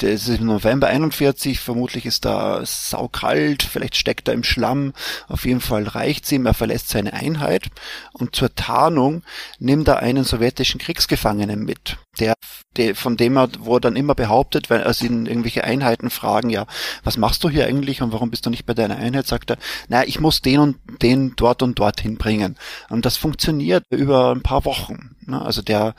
[0.01, 4.93] Der ist im November 41, vermutlich ist da saukalt, vielleicht steckt er im Schlamm,
[5.27, 7.67] auf jeden Fall reicht's ihm, er verlässt seine Einheit
[8.13, 9.23] und zur Tarnung
[9.59, 12.33] nimmt er einen sowjetischen Kriegsgefangenen mit, der,
[12.75, 16.49] der von dem er, wo er dann immer behauptet, wenn er ihn irgendwelche Einheiten fragen,
[16.49, 16.65] ja,
[17.03, 19.57] was machst du hier eigentlich und warum bist du nicht bei deiner Einheit, sagt er,
[19.87, 22.57] na, ich muss den und den dort und dorthin bringen.
[22.89, 25.15] Und das funktioniert über ein paar Wochen.
[25.25, 25.41] Ne?
[25.41, 25.95] Also der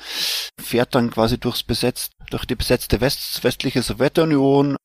[0.60, 4.76] fährt dann quasi durchs besetzt, durch die besetzte West, westliche Sowjetunion,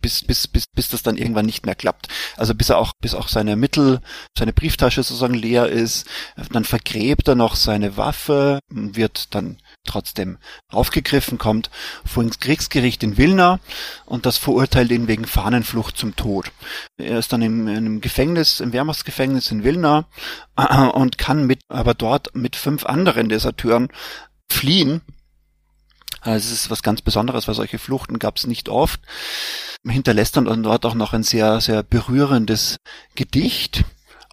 [0.00, 2.08] bis, bis, bis, bis das dann irgendwann nicht mehr klappt.
[2.36, 4.00] Also bis er auch, bis auch seine Mittel,
[4.36, 6.06] seine Brieftasche sozusagen leer ist,
[6.52, 10.38] dann vergräbt er noch seine Waffe, wird dann trotzdem
[10.70, 11.70] aufgegriffen, kommt
[12.04, 13.60] vor ins Kriegsgericht in Wilna
[14.04, 16.52] und das verurteilt ihn wegen Fahnenflucht zum Tod.
[16.96, 20.06] Er ist dann im, einem Gefängnis, im Wehrmachtsgefängnis in Wilna
[20.92, 23.88] und kann mit, aber dort mit fünf anderen Deserteuren
[24.50, 25.00] fliehen.
[26.20, 29.00] Also es ist was ganz Besonderes, weil solche Fluchten gab es nicht oft.
[29.86, 32.76] Hinterlässt dann dort auch noch ein sehr, sehr berührendes
[33.14, 33.84] Gedicht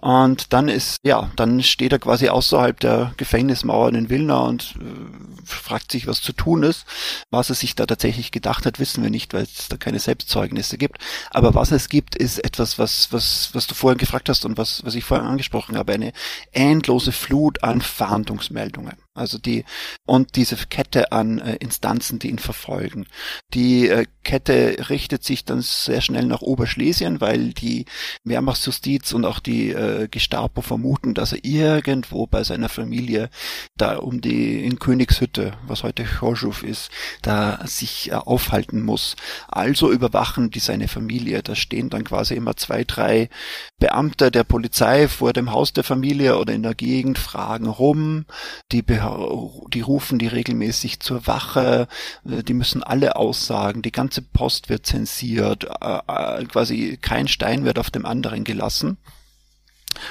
[0.05, 5.43] und dann ist, ja, dann steht er quasi außerhalb der Gefängnismauern in Wilna und äh,
[5.47, 6.85] fragt sich, was zu tun ist.
[7.31, 10.77] Was er sich da tatsächlich gedacht hat, wissen wir nicht, weil es da keine Selbstzeugnisse
[10.77, 10.99] gibt.
[11.31, 14.85] Aber was es gibt, ist etwas, was, was, was du vorhin gefragt hast und was,
[14.85, 16.13] was ich vorhin angesprochen habe, eine
[16.51, 19.04] endlose Flut an Fahndungsmeldungen.
[19.15, 19.63] Also die
[20.05, 23.07] und diese Kette an äh, Instanzen, die ihn verfolgen.
[23.53, 27.85] Die äh, Kette richtet sich dann sehr schnell nach Oberschlesien, weil die
[28.25, 33.29] Wehrmachtsjustiz und auch die äh, Gestapo vermuten, dass er irgendwo bei seiner Familie
[33.77, 39.15] da um die in Königshütte, was heute Chorzów ist, da sich äh, aufhalten muss.
[39.47, 41.41] Also überwachen die seine Familie.
[41.41, 43.29] Da stehen dann quasi immer zwei, drei
[43.77, 48.25] Beamte der Polizei vor dem Haus der Familie oder in der Gegend, fragen rum.
[48.71, 51.87] Die die rufen die regelmäßig zur Wache,
[52.25, 57.65] äh, die müssen alle aussagen, die ganze Post wird zensiert, äh, äh, quasi kein Stein
[57.65, 58.97] wird auf dem anderen gelassen.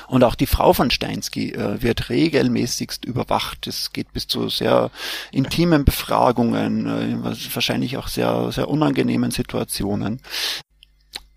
[0.09, 3.66] Und auch die Frau von Steinsky äh, wird regelmäßigst überwacht.
[3.66, 4.90] Es geht bis zu sehr
[5.31, 10.20] intimen Befragungen, äh, wahrscheinlich auch sehr, sehr unangenehmen Situationen.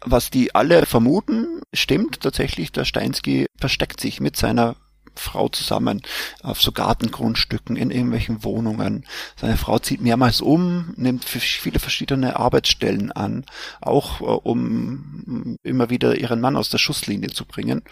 [0.10, 4.78] Was die alle vermuten, stimmt tatsächlich, der Steinsky versteckt sich mit seiner
[5.16, 6.02] Frau zusammen
[6.44, 9.06] auf so Gartengrundstücken in irgendwelchen Wohnungen.
[9.36, 13.44] Seine Frau zieht mehrmals um, nimmt viele verschiedene Arbeitsstellen an,
[13.82, 17.84] auch äh, um immer wieder ihren Mann aus der Schusslinie zu bringen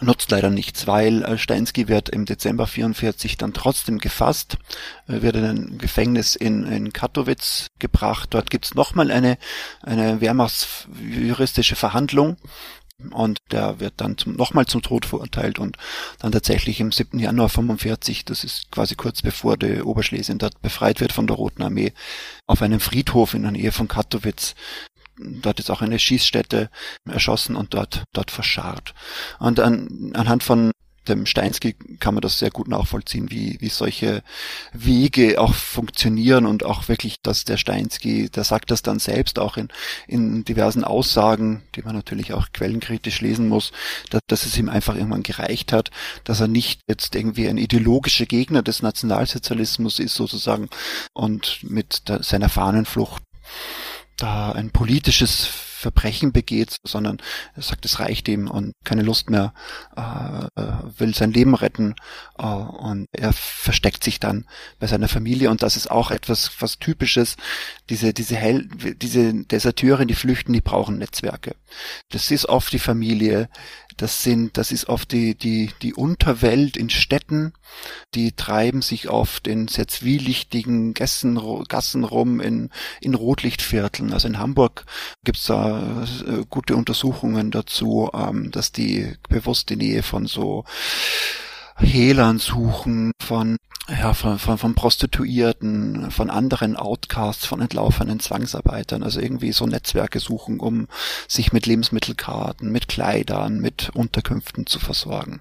[0.00, 4.58] nutzt leider nichts, weil äh, Steinsky wird im Dezember 44 dann trotzdem gefasst,
[5.08, 8.28] äh, wird in ein Gefängnis in, in Katowice gebracht.
[8.32, 9.38] Dort gibt's nochmal eine,
[9.82, 12.36] eine wehrmachtsjuristische Verhandlung
[13.10, 15.76] und der wird dann zum, nochmal zum Tod verurteilt und
[16.18, 17.18] dann tatsächlich im 7.
[17.18, 21.62] Januar 45, das ist quasi kurz bevor die Oberschlesien dort befreit wird von der Roten
[21.62, 21.92] Armee,
[22.46, 24.54] auf einem Friedhof in der Nähe von Katowice
[25.18, 26.70] dort ist auch eine Schießstätte
[27.08, 28.94] erschossen und dort, dort verscharrt.
[29.38, 30.72] Und an, anhand von
[31.08, 34.22] dem Steinsky kann man das sehr gut nachvollziehen, wie, wie solche
[34.72, 39.56] Wege auch funktionieren und auch wirklich, dass der Steinsky, der sagt das dann selbst auch
[39.56, 39.68] in,
[40.06, 43.72] in diversen Aussagen, die man natürlich auch quellenkritisch lesen muss,
[44.10, 45.90] dass, dass es ihm einfach irgendwann gereicht hat,
[46.24, 50.68] dass er nicht jetzt irgendwie ein ideologischer Gegner des Nationalsozialismus ist sozusagen
[51.14, 53.22] und mit der, seiner Fahnenflucht
[54.18, 57.18] da ein politisches Verbrechen begeht, sondern
[57.54, 59.54] er sagt, es reicht ihm und keine Lust mehr,
[59.96, 61.94] äh, äh, will sein Leben retten
[62.36, 64.44] äh, und er versteckt sich dann
[64.80, 67.36] bei seiner Familie und das ist auch etwas was typisches.
[67.90, 71.54] Diese diese Hell, diese Deserteure, die flüchten, die brauchen Netzwerke.
[72.10, 73.48] Das ist oft die Familie,
[73.98, 77.52] das sind, das ist oft die, die, die Unterwelt in Städten.
[78.14, 84.12] Die treiben sich oft in sehr zwielichtigen Gassen, Gassen rum, in, in Rotlichtvierteln.
[84.12, 84.86] Also in Hamburg
[85.24, 90.64] gibt's da äh, gute Untersuchungen dazu, ähm, dass die bewusst die Nähe von so
[91.76, 93.56] Hehlern suchen, von,
[93.88, 100.20] ja, von, von, von Prostituierten, von anderen Outcasts, von entlaufenen Zwangsarbeitern, also irgendwie so Netzwerke
[100.20, 100.88] suchen, um
[101.26, 105.40] sich mit Lebensmittelkarten, mit Kleidern, mit Unterkünften zu versorgen.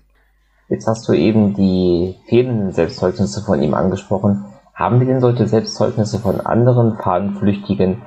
[0.69, 4.45] Jetzt hast du eben die fehlenden Selbstzeugnisse von ihm angesprochen.
[4.73, 8.01] Haben wir denn solche Selbstzeugnisse von anderen Fahnenflüchtigen,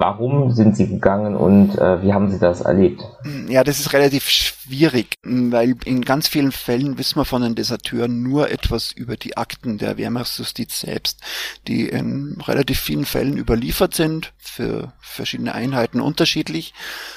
[0.00, 3.02] Warum sind Sie gegangen und äh, wie haben Sie das erlebt?
[3.48, 8.22] Ja, das ist relativ schwierig, weil in ganz vielen Fällen wissen wir von den Deserteuren
[8.22, 11.20] nur etwas über die Akten der Wehrmachtsjustiz selbst,
[11.68, 16.72] die in relativ vielen Fällen überliefert sind, für verschiedene Einheiten unterschiedlich.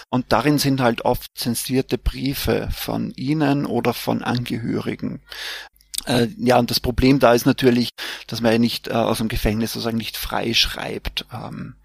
[0.10, 5.22] Und darin sind halt oft zensierte Briefe von ihnen oder von Angehörigen.
[6.06, 7.90] Äh, ja, und das Problem da ist natürlich,
[8.28, 11.76] dass man ja nicht äh, aus dem Gefängnis sozusagen nicht frei schreibt, ähm,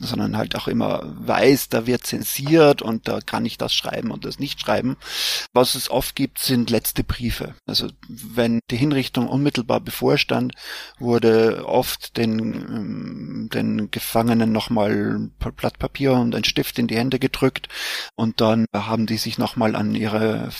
[0.00, 4.24] sondern halt auch immer weiß, da wird zensiert und da kann ich das schreiben und
[4.24, 4.96] das nicht schreiben.
[5.52, 7.54] Was es oft gibt, sind letzte Briefe.
[7.66, 10.54] Also wenn die Hinrichtung unmittelbar bevorstand,
[10.98, 16.96] wurde oft den, ähm, den Gefangenen nochmal ein Blatt Papier und ein Stift in die
[16.96, 17.68] Hände gedrückt
[18.14, 20.50] und dann haben die sich nochmal an ihre,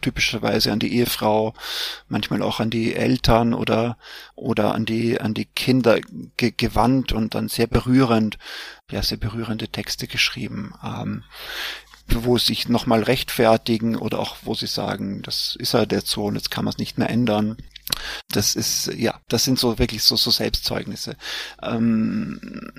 [0.00, 1.54] typischerweise an die Ehefrau,
[2.08, 3.96] manchmal auch an die Eltern oder,
[4.34, 6.00] oder an die, an die Kinder
[6.36, 8.38] ge gewandt und dann sehr berührend
[8.90, 11.24] ja sehr berührende Texte geschrieben, ähm,
[12.08, 16.26] wo sie sich nochmal rechtfertigen oder auch wo sie sagen, das ist halt jetzt so
[16.26, 17.56] und jetzt kann man es nicht mehr ändern.
[18.30, 21.16] Das ist, ja, das sind so wirklich so, so Selbstzeugnisse.
[21.62, 22.70] Ähm,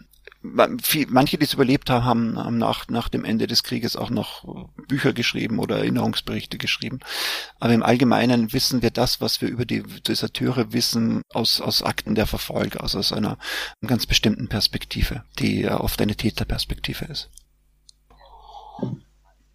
[0.53, 5.13] manche, die es überlebt haben, haben nach, nach dem Ende des Krieges auch noch Bücher
[5.13, 6.99] geschrieben oder Erinnerungsberichte geschrieben.
[7.59, 12.15] Aber im Allgemeinen wissen wir das, was wir über die Deserteure wissen, aus, aus Akten
[12.15, 13.37] der Verfolger, also aus einer
[13.85, 17.29] ganz bestimmten Perspektive, die oft eine Täterperspektive ist.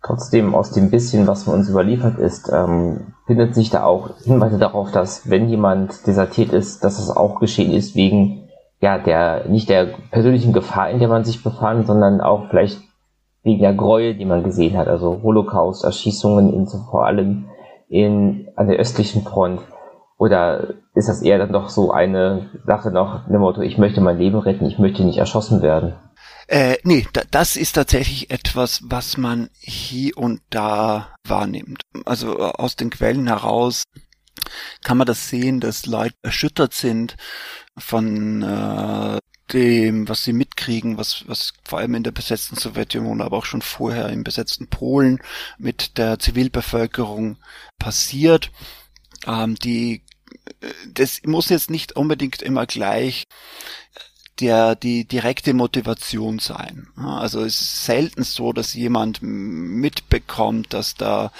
[0.05, 4.59] Trotzdem, aus dem bisschen, was man uns überliefert ist, ähm, findet sich da auch Hinweise
[4.59, 8.42] darauf, dass wenn jemand desertiert ist, dass das auch geschehen ist wegen
[8.83, 12.81] ja, der, nicht der persönlichen Gefahr, in der man sich befand, sondern auch vielleicht
[13.45, 17.47] wegen der Gräuel, die man gesehen hat, also Holocaust, Erschießungen in, vor allem
[17.89, 19.61] in, an der östlichen Front.
[20.19, 24.19] Oder ist das eher dann doch so eine Sache noch, dem Motto, ich möchte mein
[24.19, 25.95] Leben retten, ich möchte nicht erschossen werden?
[26.49, 31.83] Äh, nee, da, das ist tatsächlich etwas, was man hier und da wahrnimmt.
[32.05, 33.85] Also äh, aus den Quellen heraus
[34.83, 37.17] kann man das sehen, dass Leute erschüttert sind
[37.77, 39.19] von äh,
[39.53, 43.63] dem, was sie mitkriegen, was, was vor allem in der besetzten Sowjetunion, aber auch schon
[43.63, 45.21] vorher im besetzten Polen
[45.59, 47.39] mit der Zivilbevölkerung
[47.79, 48.51] passiert.
[49.27, 50.03] Ähm, die,
[50.61, 53.25] äh, das muss jetzt nicht unbedingt immer gleich
[54.43, 56.89] der die direkte Motivation sein.
[56.97, 61.31] Also es ist selten so, dass jemand mitbekommt, dass da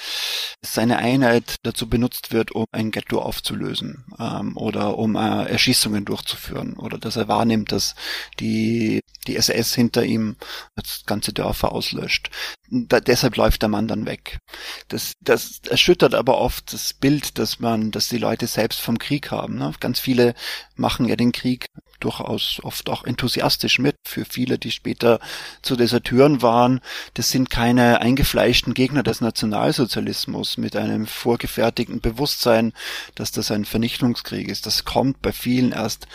[0.61, 6.75] seine Einheit dazu benutzt wird, um ein Ghetto aufzulösen ähm, oder um äh, Erschießungen durchzuführen
[6.75, 7.95] oder dass er wahrnimmt, dass
[8.39, 10.35] die die SS hinter ihm
[10.75, 12.29] das ganze Dörfer auslöscht.
[12.69, 14.39] Da, deshalb läuft der Mann dann weg.
[14.87, 19.31] Das, das erschüttert aber oft das Bild, dass man, dass die Leute selbst vom Krieg
[19.31, 19.57] haben.
[19.57, 19.73] Ne?
[19.79, 20.33] Ganz viele
[20.75, 21.67] machen ja den Krieg
[21.99, 23.95] durchaus oft auch enthusiastisch mit.
[24.05, 25.19] Für viele, die später
[25.61, 26.79] zu Deserteuren waren,
[27.15, 32.73] das sind keine eingefleischten Gegner des Nationalsozialismus mit einem vorgefertigten Bewusstsein,
[33.15, 34.65] dass das ein Vernichtungskrieg ist.
[34.65, 36.07] Das kommt bei vielen erst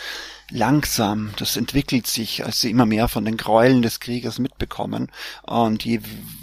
[0.51, 5.11] langsam, das entwickelt sich, als sie immer mehr von den Gräueln des Krieges mitbekommen.
[5.43, 6.01] Und je,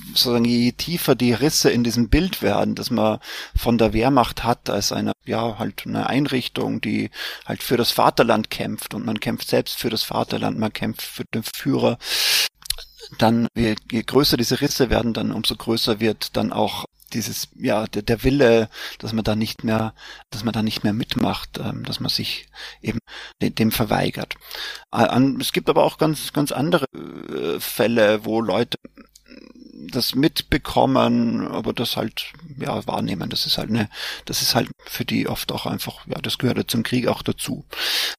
[0.09, 3.19] sozusagen, je tiefer die Risse in diesem Bild werden, dass man
[3.57, 7.11] von der Wehrmacht hat als eine, ja, halt eine Einrichtung, die
[7.45, 8.95] halt für das Vaterland kämpft.
[8.95, 11.99] Und man kämpft selbst für das Vaterland, man kämpft für den Führer,
[13.19, 17.87] dann je, je größer diese Risse werden, dann umso größer wird dann auch dieses, ja,
[17.87, 19.95] der, der Wille, dass man da nicht mehr,
[20.31, 22.49] dass man da nicht mehr mitmacht, ähm, dass man sich
[22.83, 22.99] eben
[23.42, 24.35] dem, dem verweigert.
[24.92, 25.07] Äh,
[25.40, 28.79] es gibt aber auch ganz, ganz andere äh, Fälle, wo Leute
[29.91, 33.31] das mitbekommen, aber das halt ja wahrnehmen.
[33.31, 33.89] Das ist halt eine,
[34.25, 37.23] das ist halt für die oft auch einfach, ja, das gehört ja zum Krieg auch
[37.23, 37.65] dazu.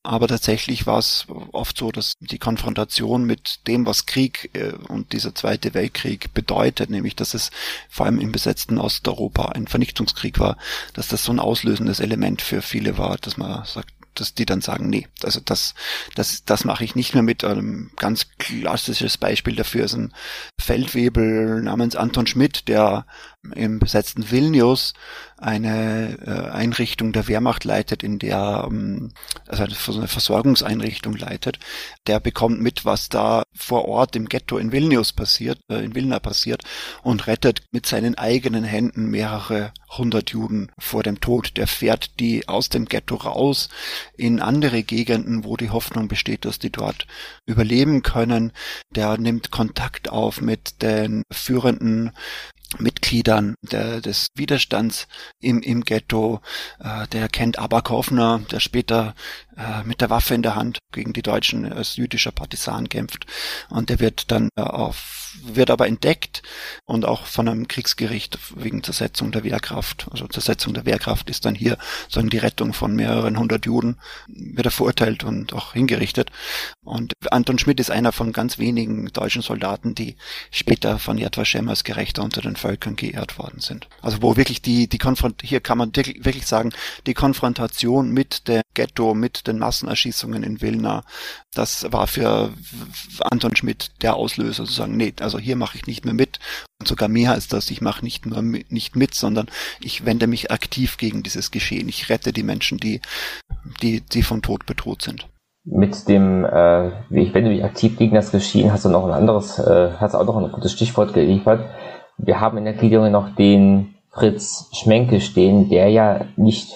[0.04, 5.14] Aber tatsächlich war es oft so, dass die Konfrontation mit dem, was Krieg äh, und
[5.14, 7.52] dieser Zweite Weltkrieg bedeutet, nämlich dass es
[7.90, 10.58] vor allem im besetzten Osteuropa ein Vernichtungskrieg war,
[10.94, 14.62] dass das so ein auslösendes Element für viele war, dass man sagt, dass die dann
[14.62, 15.74] sagen, nee, also das,
[16.16, 17.44] das, das mache ich nicht mehr mit.
[17.44, 20.14] Ein ganz klassisches Beispiel dafür ist ein
[20.60, 23.06] Feldwebel namens Anton Schmidt, der
[23.56, 24.94] im besetzten Vilnius
[25.38, 29.12] eine äh, Einrichtung der Wehrmacht leitet, in der, ähm,
[29.48, 31.60] also eine Versorgungseinrichtung leitet,
[32.08, 36.20] der bekommt mit, was da vor Ort im Ghetto in Vilnius passiert, äh, in Vilna
[36.20, 36.64] passiert
[37.04, 41.56] und rettet mit seinen eigenen Händen mehrere hundert Juden vor dem Tod.
[41.58, 43.70] Der fährt die aus dem Ghetto raus
[44.18, 47.06] in andere Gegenden, wo die Hoffnung besteht, dass die dort
[47.46, 48.52] überleben können.
[48.90, 52.12] Der nimmt Kontakt auf mit den führenden
[52.80, 55.08] Mitgliedern der, des Widerstands
[55.40, 56.42] im, im Ghetto.
[56.80, 59.16] Äh, der kennt Abakovner, der später
[59.58, 63.26] äh, mit der Waffe in der Hand gegen die Deutschen als jüdischer Partisan kämpft.
[63.70, 66.44] Und der wird dann äh, auf, wird aber entdeckt
[66.86, 70.08] und auch von einem Kriegsgericht wegen Zersetzung der Wehrkraft.
[70.12, 71.78] Also Zersetzung der Wehrkraft ist dann hier
[72.10, 76.32] sagen die Rettung von mehreren hundert Juden, wird er verurteilt und auch hingerichtet.
[76.84, 80.18] Und Anton Schmidt ist einer von ganz wenigen deutschen Soldaten, die
[80.52, 83.88] später von Yad Vashem als Gerechter unter den Völkern geehrt worden sind.
[84.02, 86.72] Also wo wirklich die, die Konfront hier kann man wirklich sagen,
[87.06, 91.04] die Konfrontation mit der Ghetto, mit den Massenerschießungen in Wilna,
[91.54, 92.52] das war für
[93.22, 96.40] Anton Schmidt der Auslöser zu sagen, nee, also hier mache ich nicht mehr mit.
[96.80, 99.48] Und sogar mehr als das, ich mache nicht nur mit, nicht mit, sondern
[99.80, 101.90] ich wende mich aktiv gegen dieses Geschehen.
[101.90, 103.02] Ich rette die Menschen, die,
[103.82, 105.28] die, die von Tod bedroht sind
[105.70, 109.60] mit dem, äh, ich wende mich aktiv gegen das Geschehen, hast du noch ein anderes,
[109.60, 111.66] äh, hast auch noch ein gutes Stichwort geliefert.
[112.18, 116.74] Wir haben in der Gliederung noch den Fritz Schmenke stehen, der ja nicht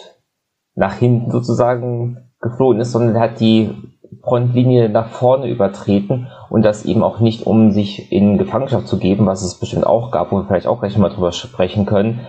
[0.75, 3.75] nach hinten sozusagen geflohen ist, sondern hat die
[4.23, 9.25] Frontlinie nach vorne übertreten und das eben auch nicht, um sich in Gefangenschaft zu geben,
[9.25, 12.27] was es bestimmt auch gab, wo wir vielleicht auch gleich mal drüber sprechen können,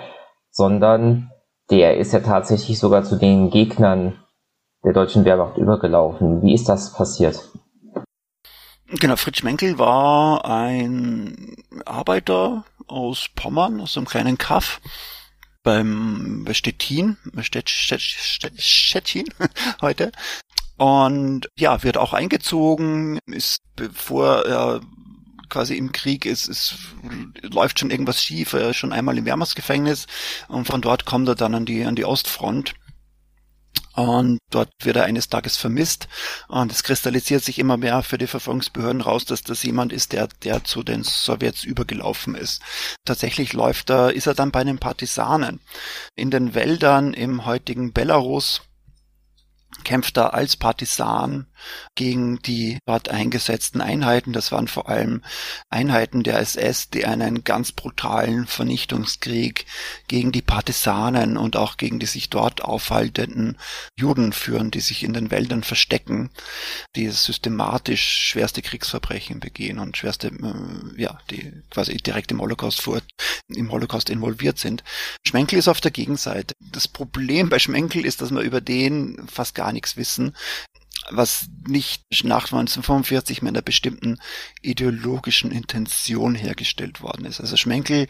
[0.50, 1.30] sondern
[1.70, 4.14] der ist ja tatsächlich sogar zu den Gegnern
[4.84, 6.42] der deutschen Wehrmacht übergelaufen.
[6.42, 7.50] Wie ist das passiert?
[8.88, 14.80] Genau, Fritz Menkel war ein Arbeiter aus Pommern, aus einem kleinen Kaff
[15.62, 19.26] beim bei Stettin, Stett, Stett, Stett, Stettin
[19.80, 20.12] heute.
[20.76, 24.80] Und ja, wird auch eingezogen, ist bevor er
[25.48, 26.74] quasi im Krieg ist, es
[27.42, 30.06] läuft schon irgendwas schief, er ist schon einmal im Wehrmachtsgefängnis
[30.48, 32.74] und von dort kommt er dann an die, an die Ostfront
[33.94, 36.08] und dort wird er eines Tages vermisst.
[36.48, 40.28] Und es kristallisiert sich immer mehr für die Verfolgungsbehörden raus, dass das jemand ist, der,
[40.42, 42.62] der zu den Sowjets übergelaufen ist.
[43.04, 45.60] Tatsächlich läuft er, ist er dann bei den Partisanen.
[46.14, 48.62] In den Wäldern im heutigen Belarus
[49.84, 51.46] kämpft er als Partisan
[51.94, 54.32] gegen die dort eingesetzten Einheiten.
[54.32, 55.22] Das waren vor allem
[55.70, 59.66] Einheiten der SS, die einen ganz brutalen Vernichtungskrieg
[60.08, 63.58] gegen die Partisanen und auch gegen die sich dort aufhaltenden
[63.98, 66.30] Juden führen, die sich in den Wäldern verstecken,
[66.96, 73.00] die systematisch schwerste Kriegsverbrechen begehen und schwerste, äh, ja, die quasi direkt im Holocaust vor,
[73.48, 74.84] im Holocaust involviert sind.
[75.26, 76.54] Schmenkel ist auf der Gegenseite.
[76.60, 80.34] Das Problem bei Schmenkel ist, dass man über den fast gar nichts wissen
[81.10, 84.18] was nicht nach 1945 mit einer bestimmten
[84.60, 87.40] ideologischen Intention hergestellt worden ist.
[87.40, 88.06] Also Schmenkel,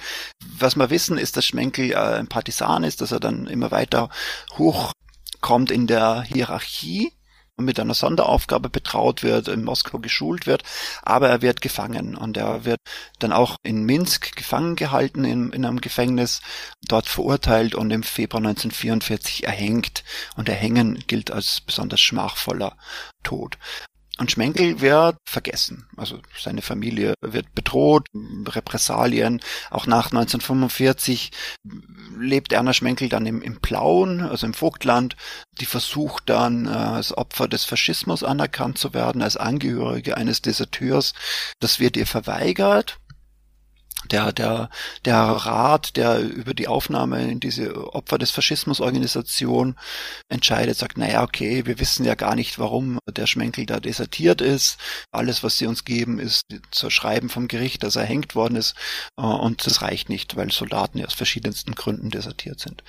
[0.58, 4.10] was wir wissen, ist, dass Schmenkel äh, ein Partisan ist, dass er dann immer weiter
[4.58, 7.12] hochkommt in der Hierarchie
[7.56, 10.62] mit einer Sonderaufgabe betraut wird, in Moskau geschult wird,
[11.02, 12.80] aber er wird gefangen und er wird
[13.18, 16.40] dann auch in Minsk gefangen gehalten in, in einem Gefängnis,
[16.86, 20.04] dort verurteilt und im Februar 1944 erhängt
[20.36, 22.76] und Erhängen gilt als besonders schmachvoller
[23.22, 23.58] Tod.
[24.18, 25.86] Und Schmenkel wird vergessen.
[25.96, 28.08] Also seine Familie wird bedroht,
[28.46, 29.40] Repressalien.
[29.70, 31.30] Auch nach 1945
[32.18, 35.16] lebt Erna Schmenkel dann im, im Plauen, also im Vogtland.
[35.60, 41.14] Die versucht dann äh, als Opfer des Faschismus anerkannt zu werden, als Angehörige eines Deserteurs.
[41.58, 42.98] Das wird ihr verweigert
[44.10, 44.68] der, der,
[45.04, 49.76] der Rat, der über die Aufnahme in diese Opfer des Faschismus-Organisation
[50.28, 54.78] entscheidet, sagt, naja, okay, wir wissen ja gar nicht, warum der Schmenkel da desertiert ist.
[55.12, 58.74] Alles, was sie uns geben, ist zu schreiben vom Gericht, dass er hängt worden ist.
[59.16, 62.82] Äh, und das reicht nicht, weil Soldaten ja aus verschiedensten Gründen desertiert sind.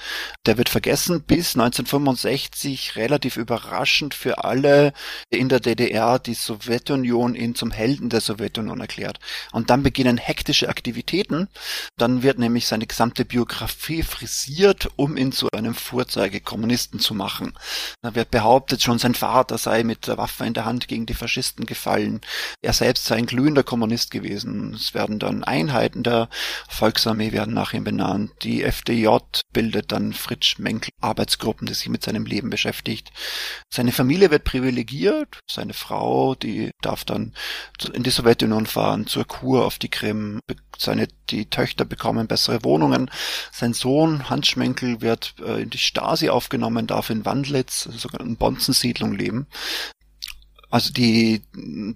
[0.46, 4.94] Der wird vergessen bis 1965 relativ überraschend für alle
[5.30, 9.20] in der DDR die Sowjetunion ihn zum Helden der Sowjetunion erklärt.
[9.52, 11.50] Und dann beginnen hektische Aktivitäten Aktivitäten.
[11.98, 17.54] Dann wird nämlich seine gesamte Biografie frisiert, um ihn zu einem Vorzeigekommunisten zu machen.
[18.02, 21.14] Da wird behauptet, schon sein Vater sei mit der Waffe in der Hand gegen die
[21.14, 22.22] Faschisten gefallen.
[22.62, 24.74] Er selbst sei ein glühender Kommunist gewesen.
[24.74, 26.30] Es werden dann Einheiten der
[26.70, 28.32] Volksarmee werden nach ihm benannt.
[28.44, 29.08] Die FDJ
[29.52, 33.12] bildet dann Fritsch Menkel Arbeitsgruppen, die sich mit seinem Leben beschäftigt.
[33.72, 35.40] Seine Familie wird privilegiert.
[35.50, 37.34] Seine Frau, die darf dann
[37.94, 40.40] in die Sowjetunion fahren, zur Kur auf die Krim,
[40.94, 43.10] seine, die Töchter bekommen bessere Wohnungen.
[43.52, 48.38] Sein Sohn Hans Schmenkel wird äh, in die Stasi aufgenommen, darf in Wandlitz, sogar in
[48.38, 49.48] Bonzensiedlung leben.
[50.74, 51.44] Also die,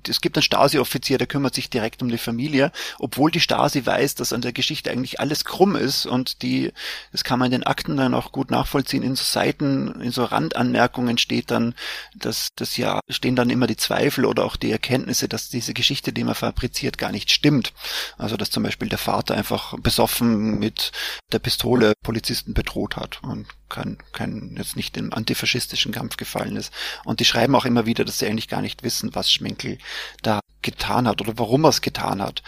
[0.07, 4.13] es gibt einen Stasi-Offizier, der kümmert sich direkt um die Familie, obwohl die Stasi weiß,
[4.13, 6.71] dass an der Geschichte eigentlich alles krumm ist und die,
[7.11, 10.25] das kann man in den Akten dann auch gut nachvollziehen, in so Seiten, in so
[10.25, 11.73] Randanmerkungen steht dann,
[12.13, 16.13] dass das ja, stehen dann immer die Zweifel oder auch die Erkenntnisse, dass diese Geschichte,
[16.13, 17.73] die man fabriziert, gar nicht stimmt.
[18.19, 20.91] Also dass zum Beispiel der Vater einfach besoffen mit
[21.32, 26.74] der Pistole Polizisten bedroht hat und kein, kein, jetzt nicht im antifaschistischen Kampf gefallen ist.
[27.05, 29.78] Und die schreiben auch immer wieder, dass sie eigentlich gar nicht wissen, was Schmenkel
[30.22, 32.43] da getan hat oder warum er es getan hat.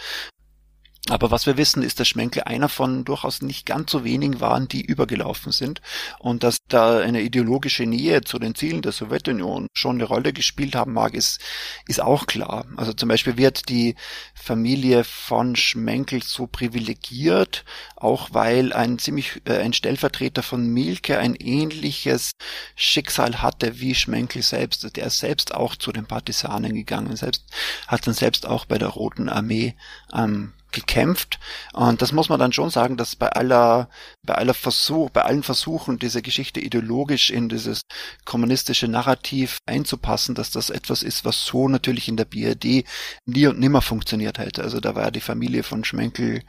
[1.08, 4.68] Aber was wir wissen, ist, dass Schmenkel einer von durchaus nicht ganz so wenigen waren,
[4.68, 5.80] die übergelaufen sind
[6.18, 10.76] und dass da eine ideologische Nähe zu den Zielen der Sowjetunion schon eine Rolle gespielt
[10.76, 11.40] haben mag, ist,
[11.88, 12.66] ist auch klar.
[12.76, 13.96] Also zum Beispiel wird die
[14.34, 17.64] Familie von Schmenkel so privilegiert,
[17.96, 22.32] auch weil ein ziemlich äh, ein Stellvertreter von Milke ein ähnliches
[22.76, 24.96] Schicksal hatte wie Schmenkel selbst.
[24.96, 27.46] Der ist selbst auch zu den Partisanen gegangen, selbst
[27.88, 29.74] hat dann selbst auch bei der Roten Armee
[30.12, 31.38] ähm, gekämpft.
[31.72, 33.88] Und das muss man dann schon sagen, dass bei aller,
[34.26, 37.82] bei aller Versuch, bei allen Versuchen, diese Geschichte ideologisch in dieses
[38.24, 42.84] kommunistische Narrativ einzupassen, dass das etwas ist, was so natürlich in der BRD
[43.26, 44.62] nie und nimmer funktioniert hätte.
[44.62, 46.42] Also da war die Familie von Schmenkel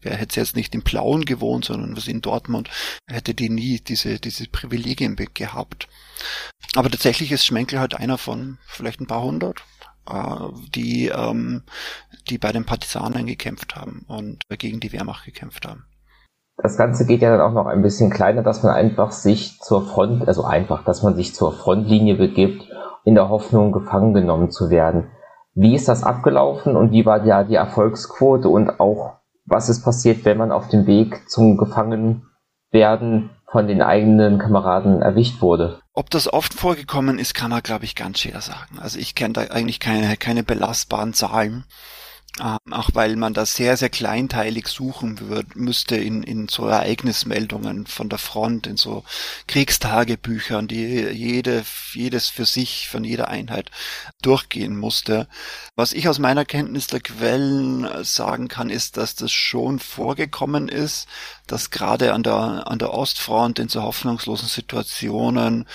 [0.00, 2.70] Wer hätte jetzt nicht in Plauen gewohnt, sondern was in Dortmund,
[3.08, 5.88] hätte die nie diese, diese Privilegien gehabt.
[6.76, 9.64] Aber tatsächlich ist Schmenkel halt einer von vielleicht ein paar hundert,
[10.74, 11.62] die, ähm,
[12.28, 15.84] die bei den Partisanen gekämpft haben und gegen die Wehrmacht gekämpft haben.
[16.60, 19.86] Das Ganze geht ja dann auch noch ein bisschen kleiner, dass man einfach sich zur
[19.86, 22.68] Front, also einfach, dass man sich zur Frontlinie begibt,
[23.04, 25.08] in der Hoffnung, gefangen genommen zu werden.
[25.54, 30.24] Wie ist das abgelaufen und wie war ja die Erfolgsquote und auch was ist passiert,
[30.24, 35.80] wenn man auf dem Weg zum Gefangenwerden von den eigenen Kameraden erwischt wurde?
[35.94, 38.78] Ob das oft vorgekommen ist, kann er, glaube ich, ganz schwer sagen.
[38.78, 41.64] Also ich kenne da eigentlich keine, keine belastbaren Zahlen.
[42.40, 47.86] Ähm, auch weil man da sehr, sehr kleinteilig suchen würd, müsste in, in so Ereignismeldungen
[47.86, 49.02] von der Front, in so
[49.46, 53.70] Kriegstagebüchern, die jede, jedes für sich von jeder Einheit
[54.22, 55.26] durchgehen musste.
[55.74, 61.08] Was ich aus meiner Kenntnis der Quellen sagen kann, ist, dass das schon vorgekommen ist,
[61.46, 65.66] dass gerade an der, an der Ostfront in so hoffnungslosen Situationen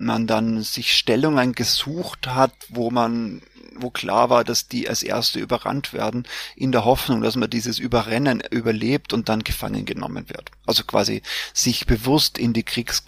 [0.00, 3.42] man dann sich Stellungen gesucht hat, wo man
[3.82, 6.26] wo klar war, dass die als erste überrannt werden,
[6.56, 10.50] in der Hoffnung, dass man dieses Überrennen überlebt und dann gefangen genommen wird.
[10.66, 11.22] Also quasi
[11.52, 13.02] sich bewusst in die Kriegs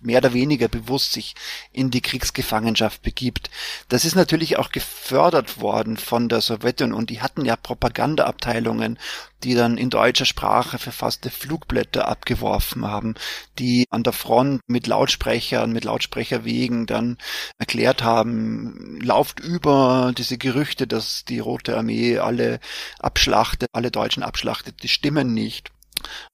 [0.00, 1.34] mehr oder weniger bewusst sich
[1.72, 3.50] in die Kriegsgefangenschaft begibt.
[3.88, 8.98] Das ist natürlich auch gefördert worden von der Sowjetunion und die hatten ja Propagandaabteilungen,
[9.44, 13.14] die dann in deutscher Sprache verfasste Flugblätter abgeworfen haben,
[13.58, 17.18] die an der Front mit Lautsprechern, mit Lautsprecherwegen dann
[17.58, 22.60] erklärt haben, lauft über diese Gerüchte, dass die Rote Armee alle
[22.98, 25.70] abschlachtet, alle Deutschen abschlachtet, die stimmen nicht.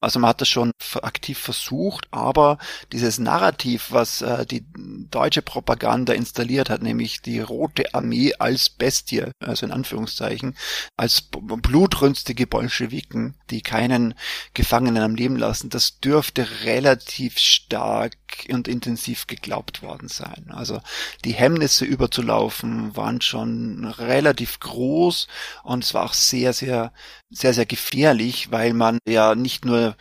[0.01, 2.59] Also man hat das schon aktiv versucht, aber
[2.93, 4.65] dieses Narrativ, was äh, die
[5.11, 10.57] deutsche Propaganda installiert hat, nämlich die Rote Armee als Bestie, also in Anführungszeichen,
[10.97, 14.15] als blutrünstige Bolschewiken, die keinen
[14.55, 18.15] Gefangenen am Leben lassen, das dürfte relativ stark
[18.51, 20.47] und intensiv geglaubt worden sein.
[20.51, 20.81] Also
[21.25, 25.29] die Hemmnisse überzulaufen waren schon relativ groß
[25.63, 26.93] und es war auch sehr, sehr,
[27.31, 29.97] sehr, sehr gefährlich, weil man ja nicht nur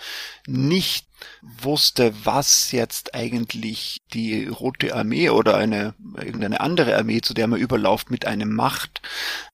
[0.46, 1.08] nicht
[1.42, 7.60] wusste, was jetzt eigentlich die Rote Armee oder eine irgendeine andere Armee, zu der man
[7.60, 9.02] überlauft, mit einem macht,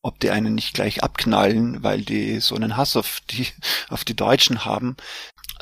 [0.02, 3.48] ob die einen nicht gleich abknallen, weil die so einen Hass auf die
[3.90, 4.98] auf die Deutschen haben,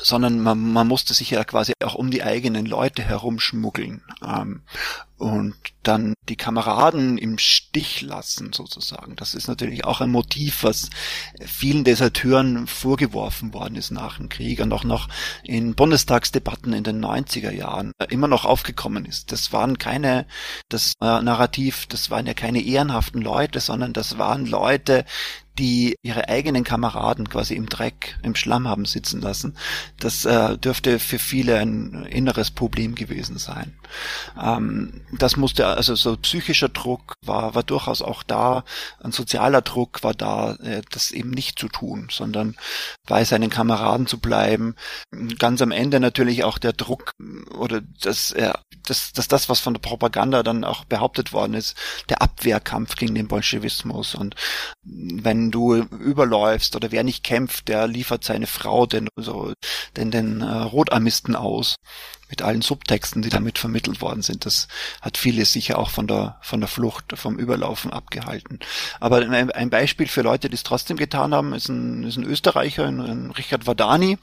[0.00, 4.02] sondern man, man musste sich ja quasi auch um die eigenen Leute herumschmuggeln.
[4.26, 4.62] Ähm,
[5.22, 5.54] und
[5.84, 9.14] dann die Kameraden im Stich lassen sozusagen.
[9.14, 10.90] Das ist natürlich auch ein Motiv, was
[11.40, 15.08] vielen Deserteuren vorgeworfen worden ist nach dem Krieg und auch noch
[15.44, 19.30] in Bundestagsdebatten in den 90er Jahren immer noch aufgekommen ist.
[19.30, 20.26] Das waren keine,
[20.68, 25.04] das Narrativ, das waren ja keine ehrenhaften Leute, sondern das waren Leute,
[25.58, 29.56] die ihre eigenen Kameraden quasi im Dreck, im Schlamm haben sitzen lassen.
[29.98, 33.74] Das äh, dürfte für viele ein inneres Problem gewesen sein.
[34.40, 38.64] Ähm, das musste also so psychischer Druck war war durchaus auch da,
[39.00, 42.56] ein sozialer Druck war da, äh, das eben nicht zu tun, sondern
[43.06, 44.74] bei seinen Kameraden zu bleiben.
[45.38, 47.12] Ganz am Ende natürlich auch der Druck
[47.56, 48.52] oder das, äh,
[48.86, 51.76] das, das, das was von der Propaganda dann auch behauptet worden ist,
[52.08, 54.14] der Abwehrkampf gegen den Bolschewismus.
[54.14, 54.34] Und
[54.82, 59.52] wenn du überläufst oder wer nicht kämpft, der liefert seine Frau den, so,
[59.96, 61.76] den, den äh, Rotarmisten aus
[62.32, 64.46] mit allen Subtexten, die damit vermittelt worden sind.
[64.46, 64.66] Das
[65.02, 68.58] hat viele sicher auch von der, von der Flucht, vom Überlaufen abgehalten.
[69.00, 72.86] Aber ein Beispiel für Leute, die es trotzdem getan haben, ist ein, ist ein Österreicher,
[72.86, 74.16] ein, ein Richard Vadani,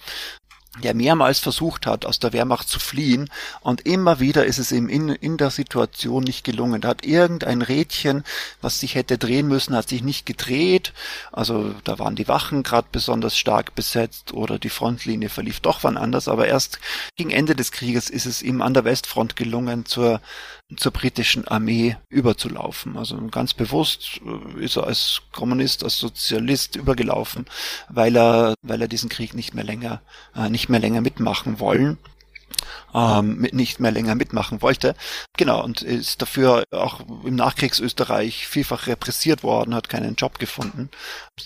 [0.83, 3.29] der mehrmals versucht hat, aus der Wehrmacht zu fliehen
[3.61, 6.81] und immer wieder ist es ihm in, in der Situation nicht gelungen.
[6.81, 8.23] Da hat irgendein Rädchen,
[8.61, 10.93] was sich hätte drehen müssen, hat sich nicht gedreht.
[11.31, 15.97] Also da waren die Wachen gerade besonders stark besetzt oder die Frontlinie verlief doch wann
[15.97, 16.27] anders.
[16.27, 16.79] Aber erst
[17.15, 20.21] gegen Ende des Krieges ist es ihm an der Westfront gelungen, zur
[20.75, 22.97] zur britischen Armee überzulaufen.
[22.97, 27.45] Also ganz bewusst äh, ist er als Kommunist, als Sozialist übergelaufen,
[27.89, 30.01] weil er, weil er diesen Krieg nicht mehr länger,
[30.35, 31.97] äh, nicht mehr länger mitmachen wollen
[32.93, 34.95] ähm, nicht mehr länger mitmachen wollte.
[35.37, 40.89] Genau, und ist dafür auch im Nachkriegsösterreich vielfach repressiert worden, hat keinen Job gefunden.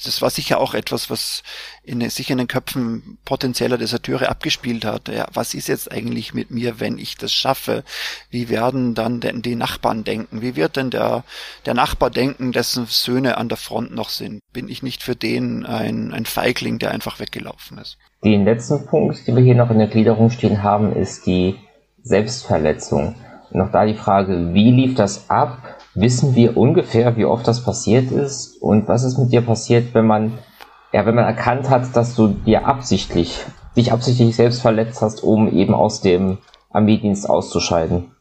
[0.04, 1.44] Das war sicher auch etwas, was
[1.84, 5.08] in, sich in den Köpfen potenzieller Deserteure abgespielt hat.
[5.10, 7.84] Ja, was ist jetzt eigentlich mit mir, wenn ich das schaffe?
[8.30, 10.42] Wie werden dann denn die Nachbarn denken?
[10.42, 11.24] Wie wird denn der,
[11.66, 14.40] der Nachbar denken, dessen Söhne an der Front noch sind?
[14.54, 17.98] Bin ich nicht für den ein, ein Feigling, der einfach weggelaufen ist?
[18.24, 21.56] Den letzten Punkt, den wir hier noch in der Gliederung stehen haben, ist die
[22.04, 23.16] Selbstverletzung.
[23.52, 25.58] Und noch da die Frage, wie lief das ab?
[25.94, 28.62] Wissen wir ungefähr, wie oft das passiert ist?
[28.62, 30.38] Und was ist mit dir passiert, wenn man,
[30.94, 33.40] ja, wenn man erkannt hat, dass du dir absichtlich,
[33.76, 36.38] dich absichtlich selbst verletzt hast, um eben aus dem
[36.72, 38.12] Armeedienst auszuscheiden?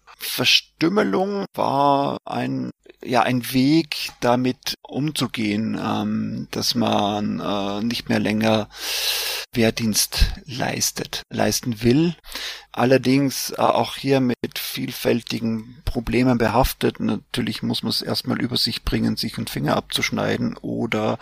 [0.82, 2.72] Verstümmelung war ein
[3.04, 8.68] ja ein Weg, damit umzugehen, ähm, dass man äh, nicht mehr länger
[9.54, 12.16] Wehrdienst leistet, leisten will.
[12.72, 16.98] Allerdings äh, auch hier mit vielfältigen Problemen behaftet.
[16.98, 21.20] Natürlich muss man es erstmal über sich bringen, sich einen Finger abzuschneiden oder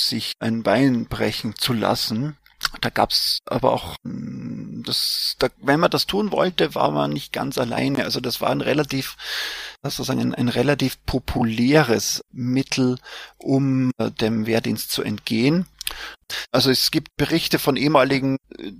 [0.00, 2.37] sich ein Bein brechen zu lassen.
[2.80, 7.32] Da gab's aber auch, hm, das, da, wenn man das tun wollte, war man nicht
[7.32, 8.04] ganz alleine.
[8.04, 9.16] Also das war ein relativ,
[9.82, 12.98] sozusagen ein, ein relativ populäres Mittel,
[13.38, 15.66] um äh, dem Wehrdienst zu entgehen.
[16.50, 18.72] Also es gibt Berichte von ehemaligen, äh,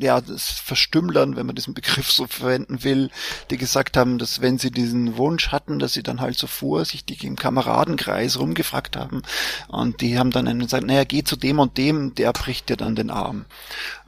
[0.00, 3.10] ja, Verstümmlern, wenn man diesen Begriff so verwenden will,
[3.50, 7.24] die gesagt haben, dass wenn sie diesen Wunsch hatten, dass sie dann halt so vorsichtig
[7.24, 9.22] im Kameradenkreis rumgefragt haben
[9.68, 12.76] und die haben dann einen gesagt, naja, geh zu dem und dem, der bricht dir
[12.76, 13.46] dann den Arm.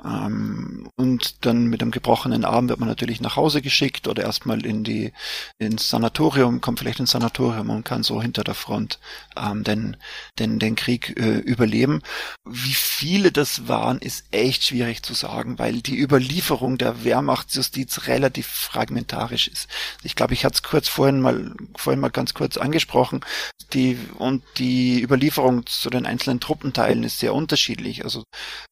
[0.05, 4.65] Ähm, und dann mit einem gebrochenen Arm wird man natürlich nach Hause geschickt oder erstmal
[4.65, 5.13] in die
[5.59, 8.99] ins Sanatorium, kommt vielleicht ins Sanatorium und kann so hinter der Front
[9.37, 9.97] ähm, den,
[10.39, 12.03] den, den Krieg äh, überleben.
[12.45, 18.47] Wie viele das waren, ist echt schwierig zu sagen, weil die Überlieferung der Wehrmachtsjustiz relativ
[18.47, 19.69] fragmentarisch ist.
[20.03, 23.25] Ich glaube, ich hatte es kurz vorhin mal vorhin mal ganz kurz angesprochen.
[23.73, 28.05] Die und die Überlieferung zu den einzelnen Truppenteilen ist sehr unterschiedlich.
[28.05, 28.23] Also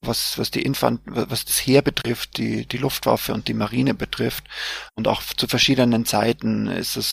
[0.02, 4.44] was was die Infant was das Heer betrifft, die die Luftwaffe und die Marine betrifft
[4.94, 7.12] und auch zu verschiedenen Zeiten ist es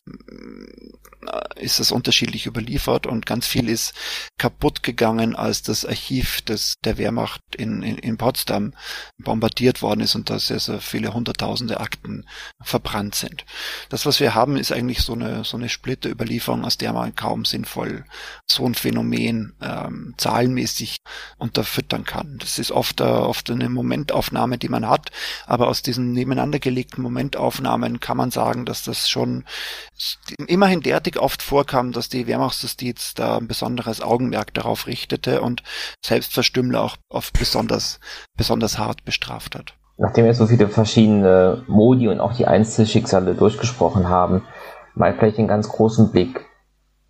[1.56, 3.94] ist es unterschiedlich überliefert und ganz viel ist
[4.38, 8.74] kaputt gegangen, als das Archiv des, der Wehrmacht in, in, in Potsdam
[9.20, 12.26] bombardiert worden ist und da sehr, sehr viele hunderttausende Akten
[12.64, 13.46] verbrannt sind.
[13.90, 17.46] Das, was wir haben, ist eigentlich so eine, so eine Splitterüberlieferung, aus der man kaum
[17.46, 18.06] sinnvoll
[18.48, 20.98] so ein Phänomen ähm, zahlenmäßig
[21.38, 22.40] unterfüttern kann.
[22.40, 25.12] Das ist oft, äh, oft eine Momentaufnahme, die man hat,
[25.46, 29.46] aber aus diesen nebeneinander gelegten Momentaufnahmen kann man sagen, dass das schon
[30.48, 35.62] immerhin derartig oft vorkam, dass die Wehrmachtsjustiz da ein besonderes Augenmerk darauf richtete und
[36.80, 38.00] Auch oft besonders,
[38.38, 39.74] besonders hart bestraft hat.
[39.98, 44.44] Nachdem wir so viele verschiedene Modi und auch die Einzelschicksale durchgesprochen haben,
[44.96, 46.46] mal vielleicht den ganz großen Blick.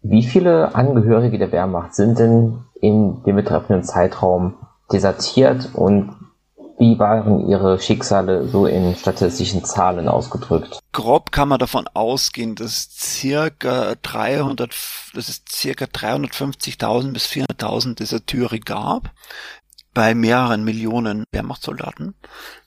[0.01, 4.55] Wie viele Angehörige der Wehrmacht sind denn in dem betreffenden Zeitraum
[4.91, 6.15] desertiert und
[6.80, 10.80] wie waren Ihre Schicksale so in statistischen Zahlen ausgedrückt?
[10.93, 14.73] Grob kann man davon ausgehen, dass circa 300,
[15.13, 19.11] dass es circa 350.000 bis 400.000 Deserteure gab
[19.93, 22.15] bei mehreren Millionen Wehrmachtssoldaten,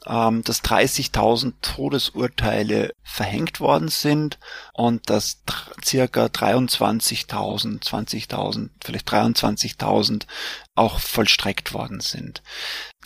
[0.06, 4.38] ähm, dass 30.000 Todesurteile verhängt worden sind
[4.74, 5.42] und dass
[5.82, 10.26] circa 23.000, 20.000, vielleicht 23.000
[10.74, 12.42] auch vollstreckt worden sind.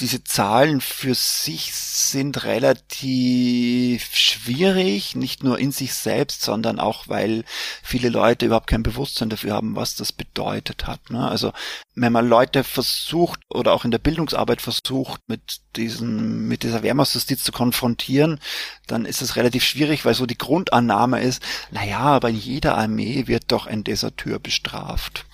[0.01, 7.45] Diese Zahlen für sich sind relativ schwierig, nicht nur in sich selbst, sondern auch, weil
[7.83, 11.11] viele Leute überhaupt kein Bewusstsein dafür haben, was das bedeutet hat.
[11.11, 11.27] Ne?
[11.27, 11.53] Also
[11.95, 17.43] wenn man Leute versucht oder auch in der Bildungsarbeit versucht, mit diesen, mit dieser Wehrmachtsjustiz
[17.43, 18.39] zu konfrontieren,
[18.87, 23.27] dann ist es relativ schwierig, weil so die Grundannahme ist, naja, aber in jeder Armee
[23.27, 25.25] wird doch ein Deserteur bestraft.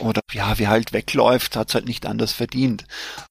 [0.00, 2.84] Oder ja, wer halt wegläuft, hat's halt nicht anders verdient.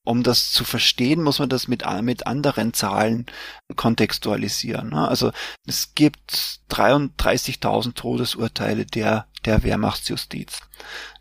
[0.04, 3.26] Um das zu verstehen, muss man das mit, mit anderen Zahlen
[3.76, 4.90] kontextualisieren.
[4.90, 5.08] Ne?
[5.08, 5.32] Also
[5.66, 10.60] es gibt 33.000 Todesurteile der, der Wehrmachtsjustiz.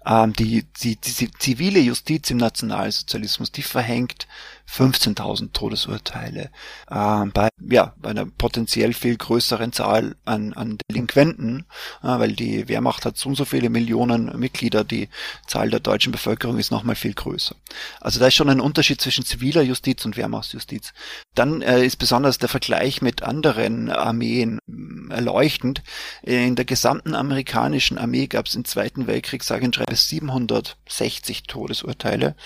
[0.04, 4.26] Ähm, die, die, die zivile Justiz im Nationalsozialismus, die verhängt
[4.70, 6.50] 15.000 Todesurteile
[6.90, 11.66] äh, bei, ja, bei einer potenziell viel größeren Zahl an, an Delinquenten,
[12.02, 15.08] äh, weil die Wehrmacht hat so und so viele Millionen Mitglieder, die
[15.46, 17.56] Zahl der deutschen Bevölkerung ist nochmal viel größer.
[18.00, 20.92] Also da ist schon ein Unterschied zwischen ziviler Justiz und Wehrmachtsjustiz.
[21.34, 25.82] Dann äh, ist besonders der Vergleich mit anderen Armeen äh, erleuchtend.
[26.22, 32.36] In der gesamten amerikanischen Armee gab es im Zweiten Weltkrieg, sage und schreibe, 760 Todesurteile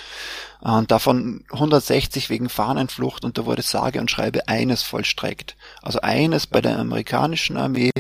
[0.64, 5.56] und davon 160 wegen Fahnenflucht und da wurde sage und schreibe eines vollstreckt.
[5.82, 7.90] Also eines bei der amerikanischen Armee,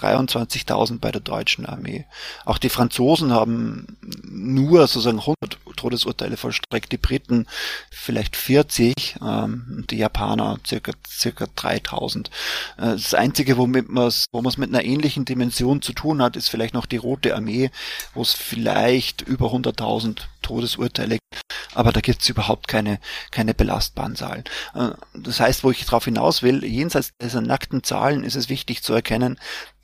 [0.00, 2.06] 23.000 bei der deutschen Armee.
[2.44, 7.46] Auch die Franzosen haben nur sozusagen 100 Todesurteile vollstreckt, die Briten
[7.90, 12.28] vielleicht 40, ähm, die Japaner circa, circa 3000.
[12.76, 16.36] Äh, das Einzige, womit man wo man es mit einer ähnlichen Dimension zu tun hat,
[16.36, 17.70] ist vielleicht noch die Rote Armee,
[18.14, 21.42] wo es vielleicht über 100.000 Todesurteile gibt.
[21.74, 22.98] Aber da gibt es überhaupt keine,
[23.30, 24.44] keine belastbaren Zahlen.
[24.74, 28.82] Äh, das heißt, wo ich darauf hinaus will, jenseits dieser nackten Zahlen ist es wichtig
[28.82, 29.38] zu erkennen,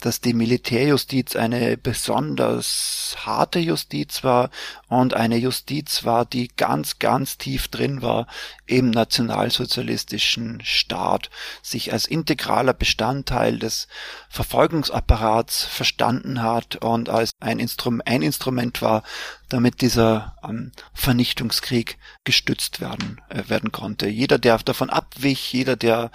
[0.05, 4.51] dass die Militärjustiz eine besonders harte Justiz war
[4.87, 8.27] und eine Justiz war, die ganz, ganz tief drin war
[8.67, 11.31] im nationalsozialistischen Staat,
[11.63, 13.89] sich als integraler Bestandteil des
[14.29, 19.05] Verfolgungsapparats verstanden hat und als ein, Instrum ein Instrument war,
[19.49, 24.09] damit dieser ähm, Vernichtungskrieg gestützt werden, äh, werden konnte.
[24.09, 26.11] Jeder, der davon abwich, jeder, der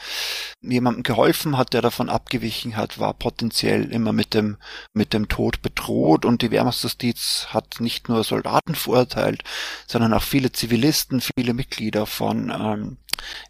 [0.62, 4.58] jemandem geholfen hat, der davon abgewichen hat, war potenziell immer mit dem,
[4.94, 9.44] mit dem Tod bedroht und die Wehrmachtsjustiz hat nicht nur Soldaten verurteilt,
[9.88, 12.98] sondern auch viele Zivilisten, viele Mitglieder von, ähm,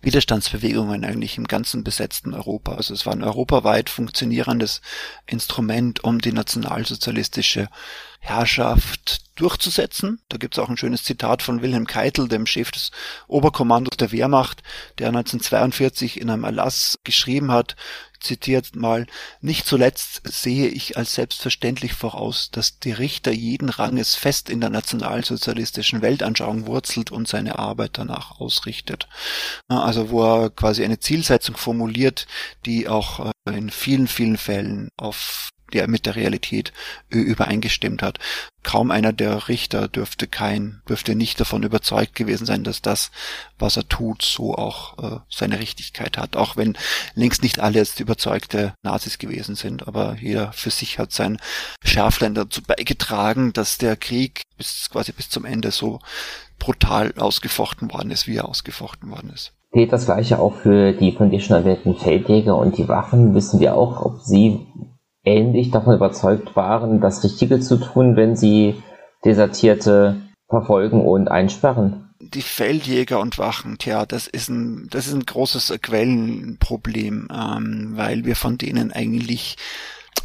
[0.01, 2.75] Widerstandsbewegungen eigentlich im ganzen besetzten Europa.
[2.75, 4.81] Also es war ein europaweit funktionierendes
[5.25, 7.69] Instrument, um die nationalsozialistische
[8.19, 10.21] Herrschaft durchzusetzen.
[10.27, 12.91] Da gibt es auch ein schönes Zitat von Wilhelm Keitel, dem Chef des
[13.27, 14.61] Oberkommandos der Wehrmacht,
[14.97, 17.75] der 1942 in einem Erlass geschrieben hat,
[18.19, 19.07] zitiert mal,
[19.41, 24.69] nicht zuletzt sehe ich als selbstverständlich voraus, dass die Richter jeden Ranges fest in der
[24.69, 29.07] nationalsozialistischen Weltanschauung wurzelt und seine Arbeit danach ausrichtet.
[29.67, 32.27] Also wo er quasi eine Zielsetzung formuliert,
[32.65, 36.73] die auch äh, in vielen, vielen Fällen auf der mit der Realität
[37.09, 38.19] übereingestimmt hat.
[38.61, 43.11] Kaum einer der Richter dürfte kein, dürfte nicht davon überzeugt gewesen sein, dass das,
[43.57, 46.35] was er tut, so auch äh, seine Richtigkeit hat.
[46.35, 46.77] Auch wenn
[47.15, 51.37] längst nicht alle jetzt überzeugte Nazis gewesen sind, aber jeder für sich hat sein
[51.83, 55.99] Schärflein dazu beigetragen, dass der Krieg bis quasi bis zum Ende so
[56.59, 59.53] brutal ausgefochten worden ist, wie er ausgefochten worden ist.
[59.71, 63.35] Geht das gleiche auch für die von dir schon erwähnten Feldjäger und die Waffen?
[63.35, 64.65] Wissen wir auch, ob sie
[65.29, 68.81] ähnlich davon überzeugt waren, das Richtige zu tun, wenn sie
[69.23, 70.17] Desertierte
[70.47, 72.09] verfolgen und einsperren.
[72.19, 78.25] Die Feldjäger und Wachen, tja, das ist ein, das ist ein großes Quellenproblem, ähm, weil
[78.25, 79.55] wir von denen eigentlich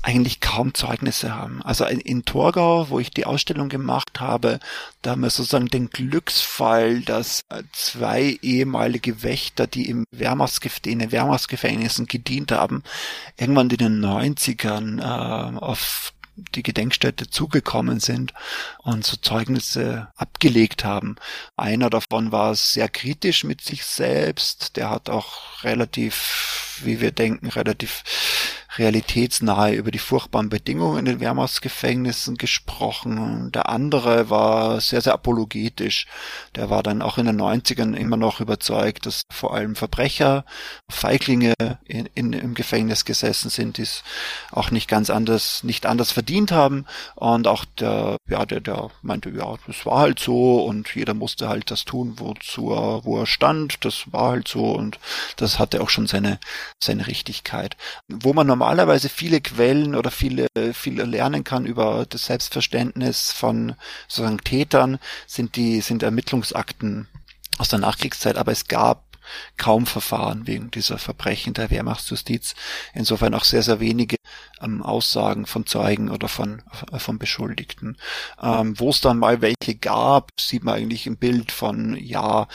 [0.03, 1.63] eigentlich kaum Zeugnisse haben.
[1.63, 4.61] Also in, Torgau, wo ich die Ausstellung gemacht habe,
[5.01, 10.99] da haben wir sozusagen den Glücksfall, dass äh, zwei ehemalige Wächter, die im Wehrmachtsgef in
[10.99, 12.83] den Wehrmachtsgefängnissen gedient haben,
[13.39, 18.35] irgendwann in den 90ern äh, auf die Gedenkstätte zugekommen sind
[18.79, 21.17] und so Zeugnisse abgelegt haben.
[21.57, 27.49] Einer davon war sehr kritisch mit sich selbst, der hat auch relativ, wie wir denken,
[27.49, 28.03] relativ
[28.79, 33.53] realitätsnahe über die furchtbaren Bedingungen in den Wehrmachtsgefängnissen gesprochen.
[33.53, 36.07] Der andere war sehr, sehr apologetisch.
[36.57, 40.45] Der war dann auch in den 90ern immer noch überzeugt, dass vor allem Verbrecher,
[40.91, 41.55] Feiglinge
[41.85, 44.03] in, in, im Gefängnis gesessen sind, die es
[44.51, 46.87] auch nicht ganz anders, nicht anders verdient haben.
[47.15, 51.49] Und auch der, ja, der, der meinte, ja, das war halt so und jeder musste
[51.49, 53.85] halt das tun, wozu er, wo er stand.
[53.85, 54.99] Das war halt so und
[55.37, 56.39] das hatte auch schon seine,
[56.83, 57.77] seine Richtigkeit.
[58.09, 63.77] Wo man normal normalerweise viele Quellen oder viele, viel lernen kann über das Selbstverständnis von
[64.09, 67.07] sozusagen Tätern, sind die, sind Ermittlungsakten
[67.59, 69.04] aus der Nachkriegszeit, aber es gab
[69.57, 72.55] kaum Verfahren wegen dieser Verbrechen der Wehrmachtsjustiz.
[72.95, 74.17] Insofern auch sehr, sehr wenige
[74.61, 76.63] ähm, Aussagen von Zeugen oder von,
[76.93, 77.97] äh, von Beschuldigten.
[78.43, 82.49] Ähm, Wo es dann mal welche gab, sieht man eigentlich ein Bild von, ja,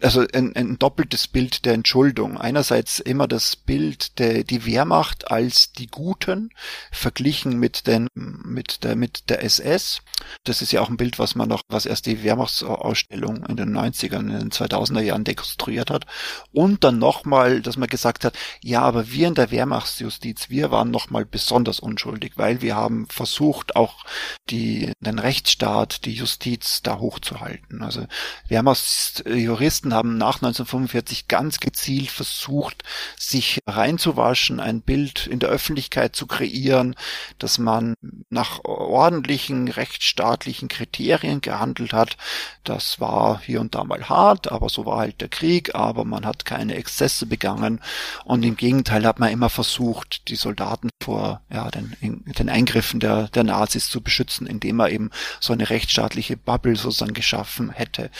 [0.00, 2.38] also ein, ein doppeltes Bild der Entschuldung.
[2.38, 6.50] Einerseits immer das Bild der, die Wehrmacht als die Guten,
[6.90, 10.02] verglichen mit den, mit der, mit der SS.
[10.44, 13.76] Das ist ja auch ein Bild, was man noch, was erst die Wehrmachtsausstellung in den
[13.76, 16.06] 90ern, in den 2000er Jahren konstruiert hat.
[16.52, 20.90] Und dann nochmal, dass man gesagt hat, ja, aber wir in der Wehrmachtsjustiz, wir waren
[20.90, 24.04] nochmal besonders unschuldig, weil wir haben versucht, auch
[24.50, 27.82] die, den Rechtsstaat, die Justiz da hochzuhalten.
[27.82, 28.06] Also
[28.48, 32.82] Wehrmachtsjuristen haben nach 1945 ganz gezielt versucht,
[33.16, 36.94] sich reinzuwaschen, ein Bild in der Öffentlichkeit zu kreieren,
[37.38, 37.94] dass man
[38.28, 42.16] nach ordentlichen rechtsstaatlichen Kriterien gehandelt hat.
[42.64, 46.06] Das war hier und da mal hart, aber so war halt der Krieg Krieg, aber
[46.06, 47.80] man hat keine Exzesse begangen
[48.24, 53.28] und im Gegenteil hat man immer versucht, die Soldaten vor ja, den, den Eingriffen der,
[53.28, 58.10] der Nazis zu beschützen, indem er eben so eine rechtsstaatliche Bubble sozusagen geschaffen hätte.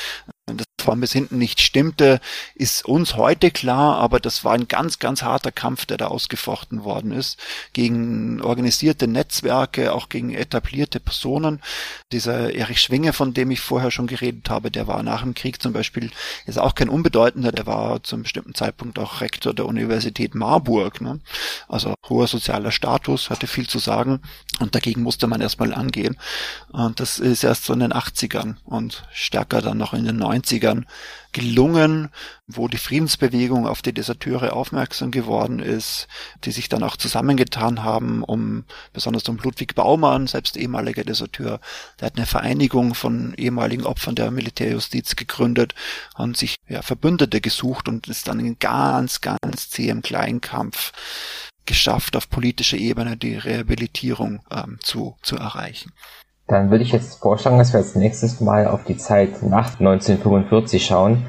[0.84, 2.20] Vorn bis hinten nicht stimmte,
[2.54, 6.84] ist uns heute klar, aber das war ein ganz, ganz harter Kampf, der da ausgefochten
[6.84, 7.38] worden ist,
[7.72, 11.60] gegen organisierte Netzwerke, auch gegen etablierte Personen.
[12.12, 15.62] Dieser Erich Schwinge, von dem ich vorher schon geredet habe, der war nach dem Krieg
[15.62, 16.10] zum Beispiel,
[16.44, 21.00] ist auch kein Unbedeutender, der war zum bestimmten Zeitpunkt auch Rektor der Universität Marburg.
[21.00, 21.20] Ne?
[21.66, 24.20] Also hoher sozialer Status, hatte viel zu sagen
[24.60, 26.18] und dagegen musste man erstmal angehen.
[26.72, 30.73] Und das ist erst so in den 80ern und stärker dann noch in den 90ern
[31.32, 32.10] gelungen,
[32.46, 36.08] wo die Friedensbewegung auf die Deserteure aufmerksam geworden ist,
[36.44, 41.60] die sich dann auch zusammengetan haben, um besonders um Ludwig Baumann, selbst ehemaliger Deserteur,
[42.00, 45.74] der hat eine Vereinigung von ehemaligen Opfern der Militärjustiz gegründet
[46.16, 50.92] und sich ja, Verbündete gesucht und ist dann in ganz, ganz zähem Kleinkampf
[51.66, 55.92] geschafft, auf politischer Ebene die Rehabilitierung ähm, zu, zu erreichen.
[56.46, 60.84] Dann würde ich jetzt vorschlagen, dass wir als nächstes mal auf die Zeit nach 1945
[60.84, 61.26] schauen.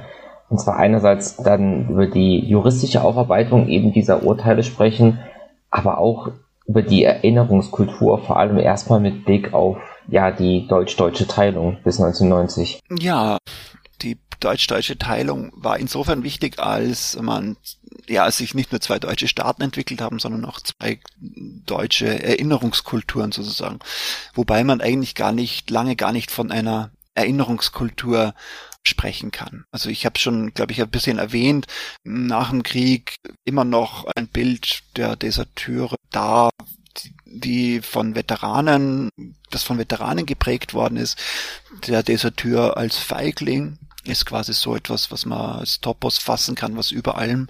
[0.50, 5.20] Und zwar einerseits dann über die juristische Aufarbeitung eben dieser Urteile sprechen,
[5.72, 6.30] aber auch
[6.68, 12.80] über die Erinnerungskultur, vor allem erstmal mit Blick auf ja die deutsch-deutsche Teilung bis 1990.
[13.00, 13.38] Ja,
[14.40, 17.58] deutsch-deutsche Teilung war insofern wichtig, als man
[18.08, 23.80] ja sich nicht nur zwei deutsche Staaten entwickelt haben, sondern auch zwei deutsche Erinnerungskulturen sozusagen.
[24.34, 28.34] Wobei man eigentlich gar nicht lange gar nicht von einer Erinnerungskultur
[28.84, 29.66] sprechen kann.
[29.72, 31.66] Also ich habe schon, glaube ich, ein bisschen erwähnt,
[32.04, 36.50] nach dem Krieg immer noch ein Bild der Deserteure da,
[37.26, 39.10] die von Veteranen,
[39.50, 41.18] das von Veteranen geprägt worden ist.
[41.88, 43.78] Der Deserteur als Feigling
[44.08, 47.48] ist quasi so etwas, was man als Topos fassen kann, was über allem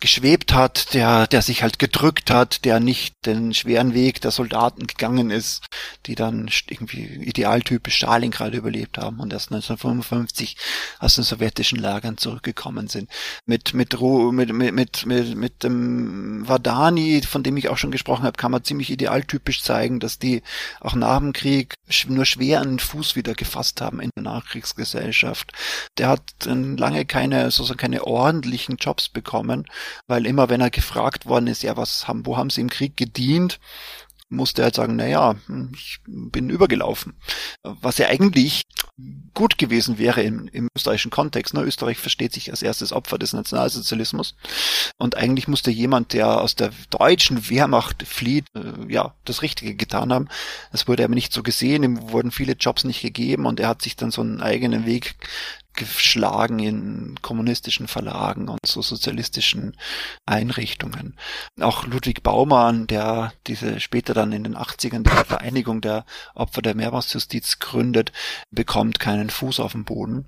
[0.00, 4.86] geschwebt hat, der, der sich halt gedrückt hat, der nicht den schweren Weg der Soldaten
[4.86, 5.66] gegangen ist,
[6.06, 10.56] die dann irgendwie idealtypisch Stalingrad überlebt haben und erst 1955
[11.00, 13.10] aus den sowjetischen Lagern zurückgekommen sind.
[13.46, 18.24] Mit, mit, mit, mit, mit, mit, mit dem Vadani, von dem ich auch schon gesprochen
[18.24, 20.42] habe, kann man ziemlich idealtypisch zeigen, dass die
[20.80, 21.74] auch nach dem Krieg
[22.06, 25.52] nur schwer einen Fuß wieder gefasst haben in der Nachkriegsgesellschaft.
[25.96, 29.66] Der hat lange keine, sozusagen keine ordentlichen Jobs bekommen
[30.06, 32.96] weil immer wenn er gefragt worden ist, ja, was haben, wo haben sie im Krieg
[32.96, 33.60] gedient,
[34.30, 35.36] musste er halt sagen, naja,
[35.74, 37.14] ich bin übergelaufen.
[37.62, 38.62] Was ja eigentlich
[39.32, 41.54] gut gewesen wäre im, im österreichischen Kontext.
[41.54, 41.62] Ne?
[41.62, 44.34] Österreich versteht sich als erstes Opfer des Nationalsozialismus.
[44.98, 50.12] Und eigentlich musste jemand, der aus der deutschen Wehrmacht flieht, äh, ja, das Richtige getan
[50.12, 50.28] haben.
[50.72, 53.82] Das wurde aber nicht so gesehen, ihm wurden viele Jobs nicht gegeben und er hat
[53.82, 55.14] sich dann so einen eigenen Weg
[55.78, 59.76] geschlagen in kommunistischen Verlagen und so sozialistischen
[60.26, 61.16] Einrichtungen.
[61.60, 66.04] Auch Ludwig Baumann, der diese später dann in den 80ern die Vereinigung der
[66.34, 68.12] Opfer der Mehrfachjustiz gründet,
[68.50, 70.26] bekommt keinen Fuß auf den Boden.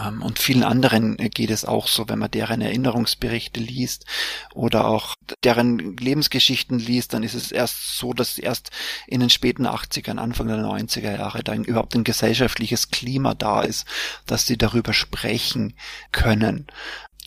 [0.00, 4.06] Ähm, und vielen anderen geht es auch so, wenn man deren Erinnerungsberichte liest
[4.54, 5.14] oder auch
[5.44, 8.70] deren Lebensgeschichten liest, dann ist es erst so, dass erst
[9.06, 13.86] in den späten 80ern, Anfang der 90er Jahre dann überhaupt ein gesellschaftliches Klima da ist,
[14.26, 15.74] dass sie darüber sprechen
[16.10, 16.66] können.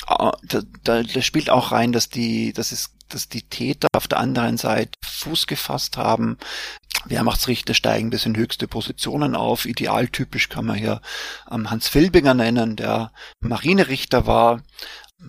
[0.08, 4.08] Ah, da, da, da spielt auch rein, dass die, dass es dass die Täter auf
[4.08, 6.38] der anderen Seite Fuß gefasst haben.
[7.06, 9.66] Wehrmachtsrichter steigen bis in höchste Positionen auf.
[9.66, 11.02] Idealtypisch kann man hier
[11.52, 14.62] ähm, Hans Filbinger nennen, der Marinerichter war,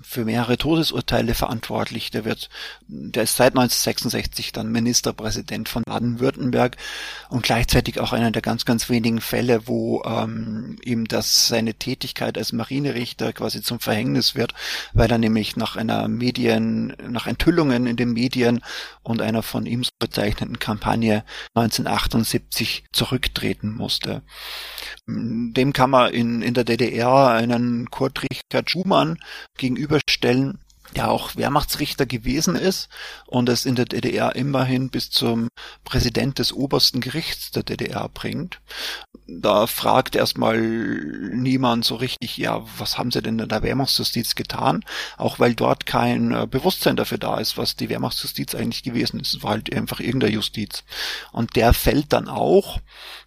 [0.02, 2.10] für mehrere Todesurteile verantwortlich.
[2.10, 2.48] Der wird,
[2.88, 6.76] der ist seit 1966 dann Ministerpräsident von Baden-Württemberg
[7.28, 12.36] und gleichzeitig auch einer der ganz, ganz wenigen Fälle, wo ähm, ihm das seine Tätigkeit
[12.36, 14.54] als Marinerichter quasi zum Verhängnis wird,
[14.92, 18.62] weil er nämlich nach einer Medien, nach Enthüllungen in den Medien
[19.02, 21.24] und einer von ihm so bezeichneten Kampagne
[21.54, 24.22] 1978 zurücktreten musste.
[25.06, 29.18] Dem kann man in, in der DDR einen Kurt Richard Schumann
[29.86, 30.58] gegenüberstellen,
[30.94, 32.88] der auch Wehrmachtsrichter gewesen ist
[33.26, 35.48] und es in der DDR immerhin bis zum
[35.84, 38.60] Präsident des obersten Gerichts der DDR bringt.
[39.26, 44.84] Da fragt erstmal niemand so richtig, ja, was haben sie denn in der Wehrmachtsjustiz getan?
[45.16, 49.34] Auch weil dort kein äh, Bewusstsein dafür da ist, was die Wehrmachtsjustiz eigentlich gewesen ist.
[49.34, 50.84] Es war halt einfach irgendeine Justiz.
[51.32, 52.78] Und der fällt dann auch,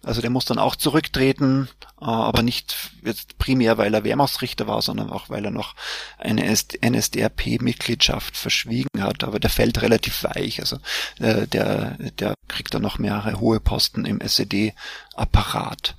[0.02, 1.68] also der muss dann auch zurücktreten,
[2.00, 2.74] aber nicht
[3.04, 5.74] jetzt primär, weil er Wehrmachtsrichter war, sondern auch, weil er noch
[6.18, 9.24] eine NSDAP-Mitgliedschaft verschwiegen hat.
[9.24, 10.60] Aber der fällt relativ weich.
[10.60, 10.78] Also
[11.18, 15.94] äh, der, der kriegt dann noch mehrere hohe Posten im SED-Apparat.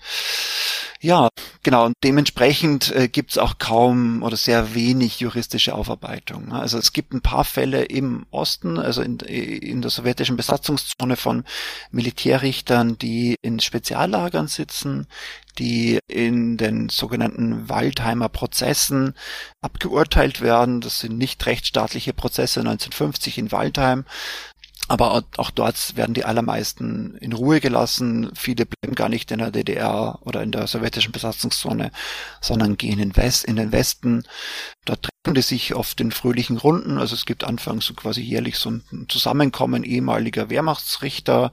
[1.04, 1.30] Ja,
[1.64, 1.88] genau.
[1.88, 6.52] Und dementsprechend äh, gibt es auch kaum oder sehr wenig juristische Aufarbeitung.
[6.52, 11.44] Also es gibt ein paar Fälle im Osten, also in, in der sowjetischen Besatzungszone von
[11.90, 15.08] Militärrichtern, die in Speziallagern sitzen,
[15.60, 19.14] die in den sogenannten Waldheimer Prozessen
[19.62, 20.82] abgeurteilt werden.
[20.82, 24.06] Das sind nicht rechtsstaatliche Prozesse 1950 in Waldheim,
[24.88, 28.32] aber auch dort werden die allermeisten in Ruhe gelassen.
[28.36, 31.92] Viele bleiben gar nicht in der DDR oder in der sowjetischen Besatzungszone,
[32.42, 34.24] sondern gehen in, West, in den Westen.
[34.84, 36.98] Dort die sich oft in fröhlichen Runden.
[36.98, 41.52] Also es gibt anfangs so quasi jährlich so ein Zusammenkommen ehemaliger Wehrmachtsrichter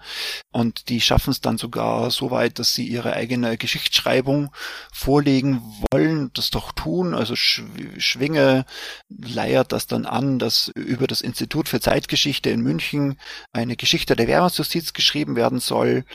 [0.50, 4.50] und die schaffen es dann sogar so weit, dass sie ihre eigene Geschichtsschreibung
[4.90, 5.62] vorlegen
[5.92, 7.14] wollen, das doch tun.
[7.14, 8.64] Also Schwinge
[9.10, 13.18] leiert das dann an, dass über das Institut für Zeitgeschichte in München
[13.52, 16.06] eine Geschichte der Wehrmachtsjustiz geschrieben werden soll.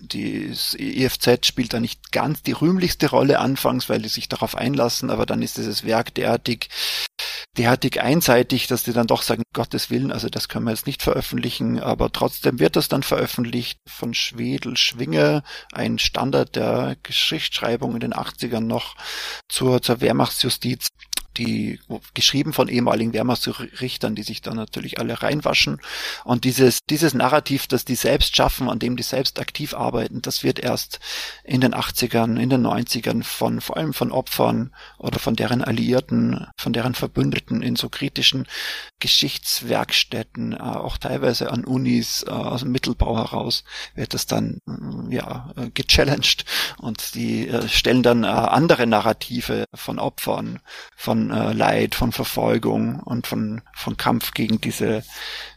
[0.00, 5.10] Die EFZ spielt da nicht ganz die rühmlichste Rolle anfangs, weil die sich darauf einlassen,
[5.10, 6.68] aber dann ist dieses Werk derartig
[7.56, 11.02] derartig einseitig, dass die dann doch sagen, Gottes Willen, also das können wir jetzt nicht
[11.02, 15.42] veröffentlichen, aber trotzdem wird das dann veröffentlicht von Schwedel Schwinge,
[15.72, 18.96] ein Standard der Geschichtsschreibung in den 80ern noch
[19.48, 20.88] zur, zur Wehrmachtsjustiz
[21.38, 21.80] die
[22.14, 25.80] geschrieben von ehemaligen Wehrmachtsrichtern, die sich da natürlich alle reinwaschen.
[26.24, 30.42] Und dieses, dieses Narrativ, das die selbst schaffen, an dem die selbst aktiv arbeiten, das
[30.42, 31.00] wird erst
[31.44, 36.46] in den 80ern, in den 90ern von, vor allem von Opfern oder von deren Alliierten,
[36.56, 38.46] von deren Verbündeten in so kritischen
[39.00, 43.64] Geschichtswerkstätten, äh, auch teilweise an Unis äh, aus dem Mittelbau heraus,
[43.94, 46.44] wird das dann, äh, ja, gechallenged
[46.78, 50.60] und die stellen dann andere Narrative von Opfern,
[50.96, 55.02] von Leid, von Verfolgung und von, von Kampf gegen diese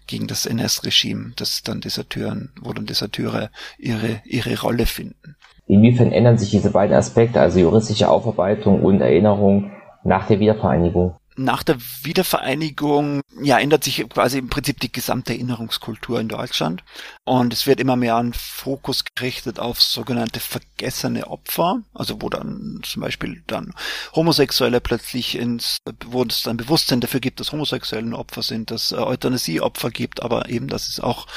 [0.07, 5.37] gegen das NS-Regime, das dann Deserteuren, wo dann Deserteure ihre, ihre Rolle finden.
[5.67, 9.71] Inwiefern ändern sich diese beiden Aspekte, also juristische Aufarbeitung und Erinnerung,
[10.03, 11.15] nach der Wiedervereinigung?
[11.37, 16.83] nach der Wiedervereinigung ja ändert sich quasi im Prinzip die gesamte Erinnerungskultur in Deutschland
[17.23, 22.81] und es wird immer mehr ein Fokus gerichtet auf sogenannte vergessene Opfer, also wo dann
[22.83, 23.75] zum Beispiel dann
[24.15, 28.95] Homosexuelle plötzlich ins, wo es dann Bewusstsein dafür gibt, dass Homosexuellen Opfer sind, dass äh,
[28.95, 31.27] Euthanasieopfer gibt, aber eben, dass es auch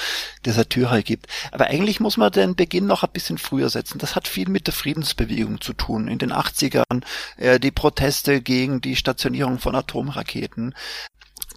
[0.47, 1.27] Deserteure gibt.
[1.53, 3.99] Aber eigentlich muss man den Beginn noch ein bisschen früher setzen.
[3.99, 6.09] Das hat viel mit der Friedensbewegung zu tun.
[6.09, 7.05] In den 80ern
[7.37, 10.75] äh, die Proteste gegen die Stationierung von Atomraketen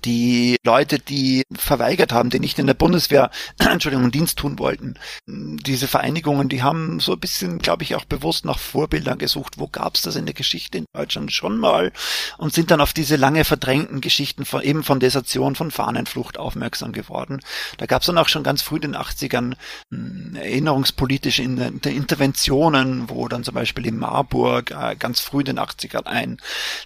[0.07, 3.29] die Leute, die verweigert haben, die nicht in der Bundeswehr,
[3.59, 4.95] Entschuldigung, Dienst tun wollten.
[5.27, 9.55] Diese Vereinigungen, die haben so ein bisschen, glaube ich, auch bewusst nach Vorbildern gesucht.
[9.57, 11.91] Wo gab es das in der Geschichte in Deutschland schon mal?
[12.37, 16.93] Und sind dann auf diese lange verdrängten Geschichten von eben von Desertion, von Fahnenflucht aufmerksam
[16.93, 17.41] geworden.
[17.77, 19.55] Da gab es dann auch schon ganz früh in den 80ern
[19.91, 26.05] hm, erinnerungspolitische Interventionen, wo dann zum Beispiel in Marburg äh, ganz früh in den 80ern
[26.05, 26.37] ein,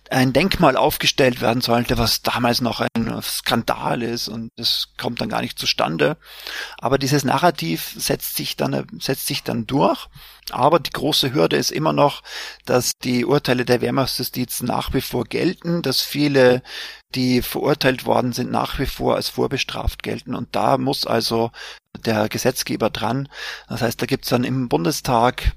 [0.09, 5.29] ein Denkmal aufgestellt werden sollte, was damals noch ein Skandal ist und das kommt dann
[5.29, 6.17] gar nicht zustande.
[6.77, 10.07] Aber dieses Narrativ setzt sich dann, setzt sich dann durch.
[10.51, 12.23] Aber die große Hürde ist immer noch,
[12.65, 16.61] dass die Urteile der Wehrmachtsjustiz nach wie vor gelten, dass viele,
[17.15, 20.35] die verurteilt worden sind, nach wie vor als vorbestraft gelten.
[20.35, 21.51] Und da muss also
[22.05, 23.29] der Gesetzgeber dran.
[23.69, 25.53] Das heißt, da gibt's dann im Bundestag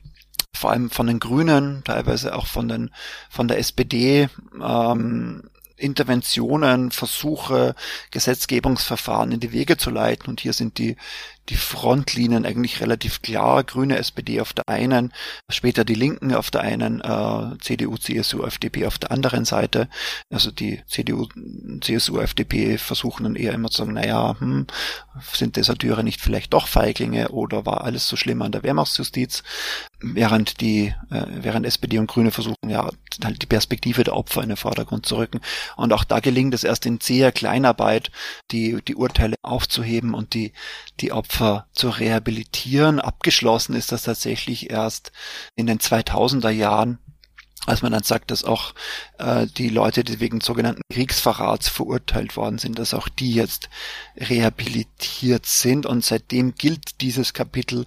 [0.56, 2.90] vor allem von den Grünen, teilweise auch von den
[3.28, 4.28] von der SPD
[4.62, 7.74] ähm, Interventionen, Versuche,
[8.10, 10.28] Gesetzgebungsverfahren in die Wege zu leiten.
[10.28, 10.96] Und hier sind die
[11.48, 13.64] die Frontlinien eigentlich relativ klar.
[13.64, 15.12] Grüne SPD auf der einen,
[15.50, 19.88] später die Linken auf der einen, äh, CDU, CSU, FDP auf der anderen Seite.
[20.30, 21.28] Also die CDU,
[21.80, 24.66] CSU, FDP versuchen dann eher immer zu sagen, naja, hm,
[25.32, 29.42] sind Deserteure nicht vielleicht doch Feiglinge oder war alles so schlimm an der Wehrmachtsjustiz?
[30.00, 32.90] Während die, äh, während SPD und Grüne versuchen, ja,
[33.22, 35.40] halt die Perspektive der Opfer in den Vordergrund zu rücken.
[35.76, 38.10] Und auch da gelingt es erst in zäher Kleinarbeit,
[38.50, 40.52] die, die Urteile aufzuheben und die,
[41.00, 43.00] die Opfer Opfer zu rehabilitieren.
[43.00, 45.10] Abgeschlossen ist das tatsächlich erst
[45.56, 46.98] in den 2000er Jahren
[47.66, 48.74] als man dann sagt, dass auch
[49.16, 53.70] äh, die Leute, die wegen sogenannten Kriegsverrats verurteilt worden sind, dass auch die jetzt
[54.18, 57.86] rehabilitiert sind und seitdem gilt dieses Kapitel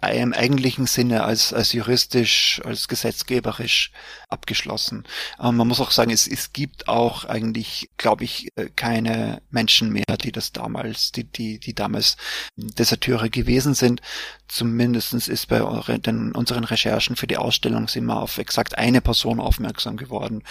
[0.00, 3.90] im eigentlichen Sinne als, als juristisch, als gesetzgeberisch
[4.28, 5.04] abgeschlossen.
[5.40, 9.92] Ähm, man muss auch sagen, es, es gibt auch eigentlich, glaube ich, äh, keine Menschen
[9.92, 12.16] mehr, die das damals, die, die, die damals
[12.56, 14.00] Deserteure gewesen sind.
[14.48, 15.58] Zumindestens ist bei
[15.98, 20.42] den, unseren Recherchen für die Ausstellung sind wir auf exakt eine Person aufmerksam geworden,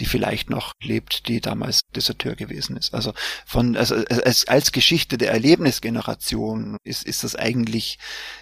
[0.00, 2.94] die vielleicht noch lebt, die damals Deserteur gewesen ist.
[2.94, 3.12] Also
[3.46, 7.98] von, also als, als Geschichte der Erlebnisgeneration ist, ist das eigentlich,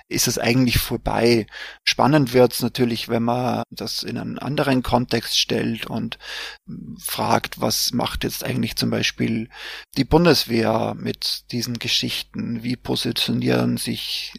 [0.09, 1.47] ist das eigentlich vorbei.
[1.85, 6.19] Spannend wird's natürlich, wenn man das in einen anderen anderen Kontext stellt und
[6.99, 9.49] fragt, was macht jetzt eigentlich zum Beispiel
[9.97, 12.63] die Bundeswehr mit diesen Geschichten?
[12.63, 14.33] Wie positionieren sich,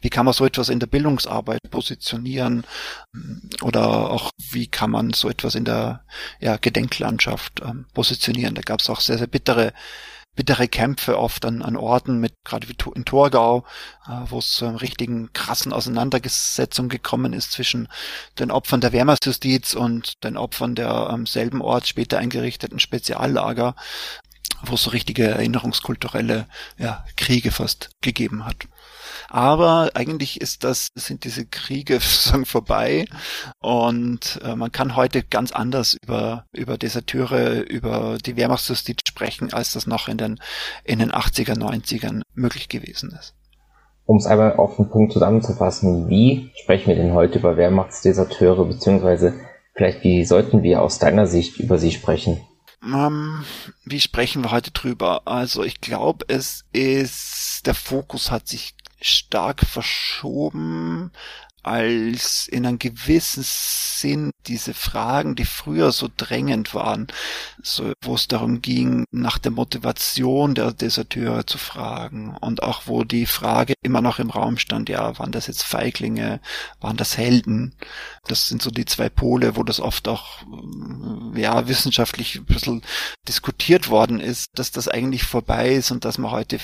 [0.00, 2.64] wie kann man so etwas in der Bildungsarbeit positionieren?
[3.62, 6.04] Oder auch wie kann man so etwas in der
[6.40, 8.54] ja, Gedenklandschaft ähm, positionieren?
[8.54, 9.72] Da gab es auch sehr, sehr bittere
[10.38, 13.64] bittere Kämpfe oft an, an Orten, mit gerade wie in Torgau,
[14.06, 17.88] äh, wo es zu einem richtigen krassen Auseinandersetzung gekommen ist zwischen
[18.38, 23.74] den Opfern der Wehrmachtsjustiz und den Opfern der am selben Ort später eingerichteten Speziallager,
[24.62, 26.46] wo es so richtige erinnerungskulturelle
[26.78, 28.68] ja, Kriege fast gegeben hat.
[29.28, 33.06] Aber eigentlich ist das, sind diese Kriege sozusagen vorbei
[33.60, 39.72] und äh, man kann heute ganz anders über, über Deserteure, über die Wehrmachtsjustiz sprechen, als
[39.72, 40.38] das noch in den,
[40.84, 43.34] in den 80er, 90ern möglich gewesen ist.
[44.06, 49.34] Um es einmal auf den Punkt zusammenzufassen, wie sprechen wir denn heute über Wehrmachtsdeserteure, beziehungsweise
[49.74, 52.40] vielleicht wie sollten wir aus deiner Sicht über sie sprechen?
[52.80, 53.44] Um, ähm,
[53.84, 55.22] wie sprechen wir heute drüber?
[55.26, 61.12] Also ich glaube, es ist, der Fokus hat sich stark verschoben
[61.62, 67.08] als in einem gewissen Sinn diese Fragen, die früher so drängend waren,
[67.62, 73.04] so, wo es darum ging, nach der Motivation der Deserteure zu fragen und auch wo
[73.04, 76.40] die Frage immer noch im Raum stand, ja, waren das jetzt Feiglinge,
[76.80, 77.74] waren das Helden?
[78.26, 80.42] Das sind so die zwei Pole, wo das oft auch,
[81.34, 82.82] ja, wissenschaftlich ein bisschen
[83.26, 86.58] diskutiert worden ist, dass das eigentlich vorbei ist und dass man heute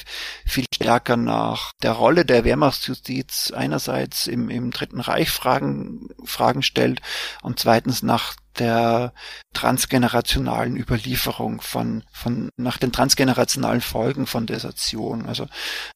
[0.47, 7.01] viel stärker nach der Rolle der Wehrmachtsjustiz einerseits im, im Dritten Reich Fragen, Fragen stellt
[7.41, 9.15] und zweitens nach der
[9.55, 15.25] transgenerationalen Überlieferung von, von, nach den transgenerationalen Folgen von Desertion.
[15.27, 15.47] Also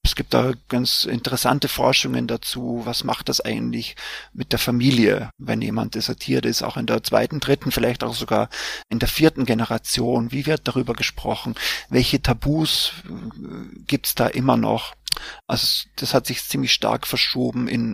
[0.03, 3.95] es gibt da ganz interessante Forschungen dazu, was macht das eigentlich
[4.33, 8.49] mit der Familie, wenn jemand desertiert ist, auch in der zweiten, dritten, vielleicht auch sogar
[8.89, 10.33] in der vierten Generation.
[10.33, 11.55] Wie wird darüber gesprochen?
[11.91, 14.95] Welche Tabus äh, gibt's da immer noch?
[15.47, 17.93] Also das hat sich ziemlich stark verschoben in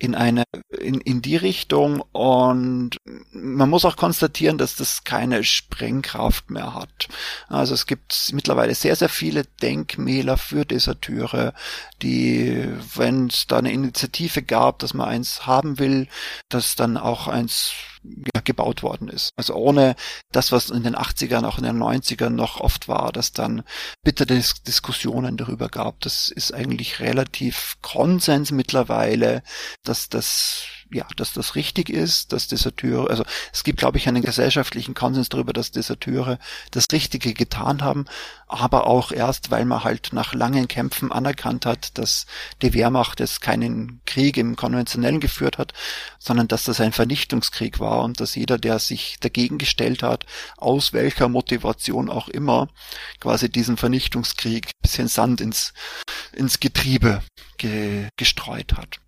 [0.00, 2.96] in eine in, in die Richtung und
[3.32, 7.08] man muss auch konstatieren, dass das keine Sprengkraft mehr hat.
[7.48, 11.52] Also es gibt mittlerweile sehr, sehr viele Denkmäler für Deserteure,
[12.00, 16.08] die, wenn es da eine Initiative gab, dass man eins haben will,
[16.48, 17.72] dass dann auch eins
[18.02, 19.30] ja, gebaut worden ist.
[19.36, 19.94] Also ohne
[20.32, 23.62] das, was in den 80ern, auch in den 90ern noch oft war, dass dann
[24.02, 26.00] bittere Dis Diskussionen darüber gab.
[26.00, 29.42] Das ist eigentlich relativ Konsens mittlerweile,
[29.84, 34.22] dass das ja, dass das richtig ist, dass Deserteure, also es gibt, glaube ich, einen
[34.22, 36.38] gesellschaftlichen Konsens darüber, dass Deserteure
[36.72, 38.06] das Richtige getan haben,
[38.48, 42.26] aber auch erst, weil man halt nach langen Kämpfen anerkannt hat, dass
[42.62, 45.72] die Wehrmacht jetzt keinen Krieg im konventionellen geführt hat,
[46.18, 50.26] sondern dass das ein Vernichtungskrieg war und dass jeder, der sich dagegen gestellt hat,
[50.56, 52.68] aus welcher Motivation auch immer,
[53.20, 55.72] quasi diesen Vernichtungskrieg bisschen Sand ins,
[56.32, 57.22] ins Getriebe
[57.58, 59.00] ge gestreut hat.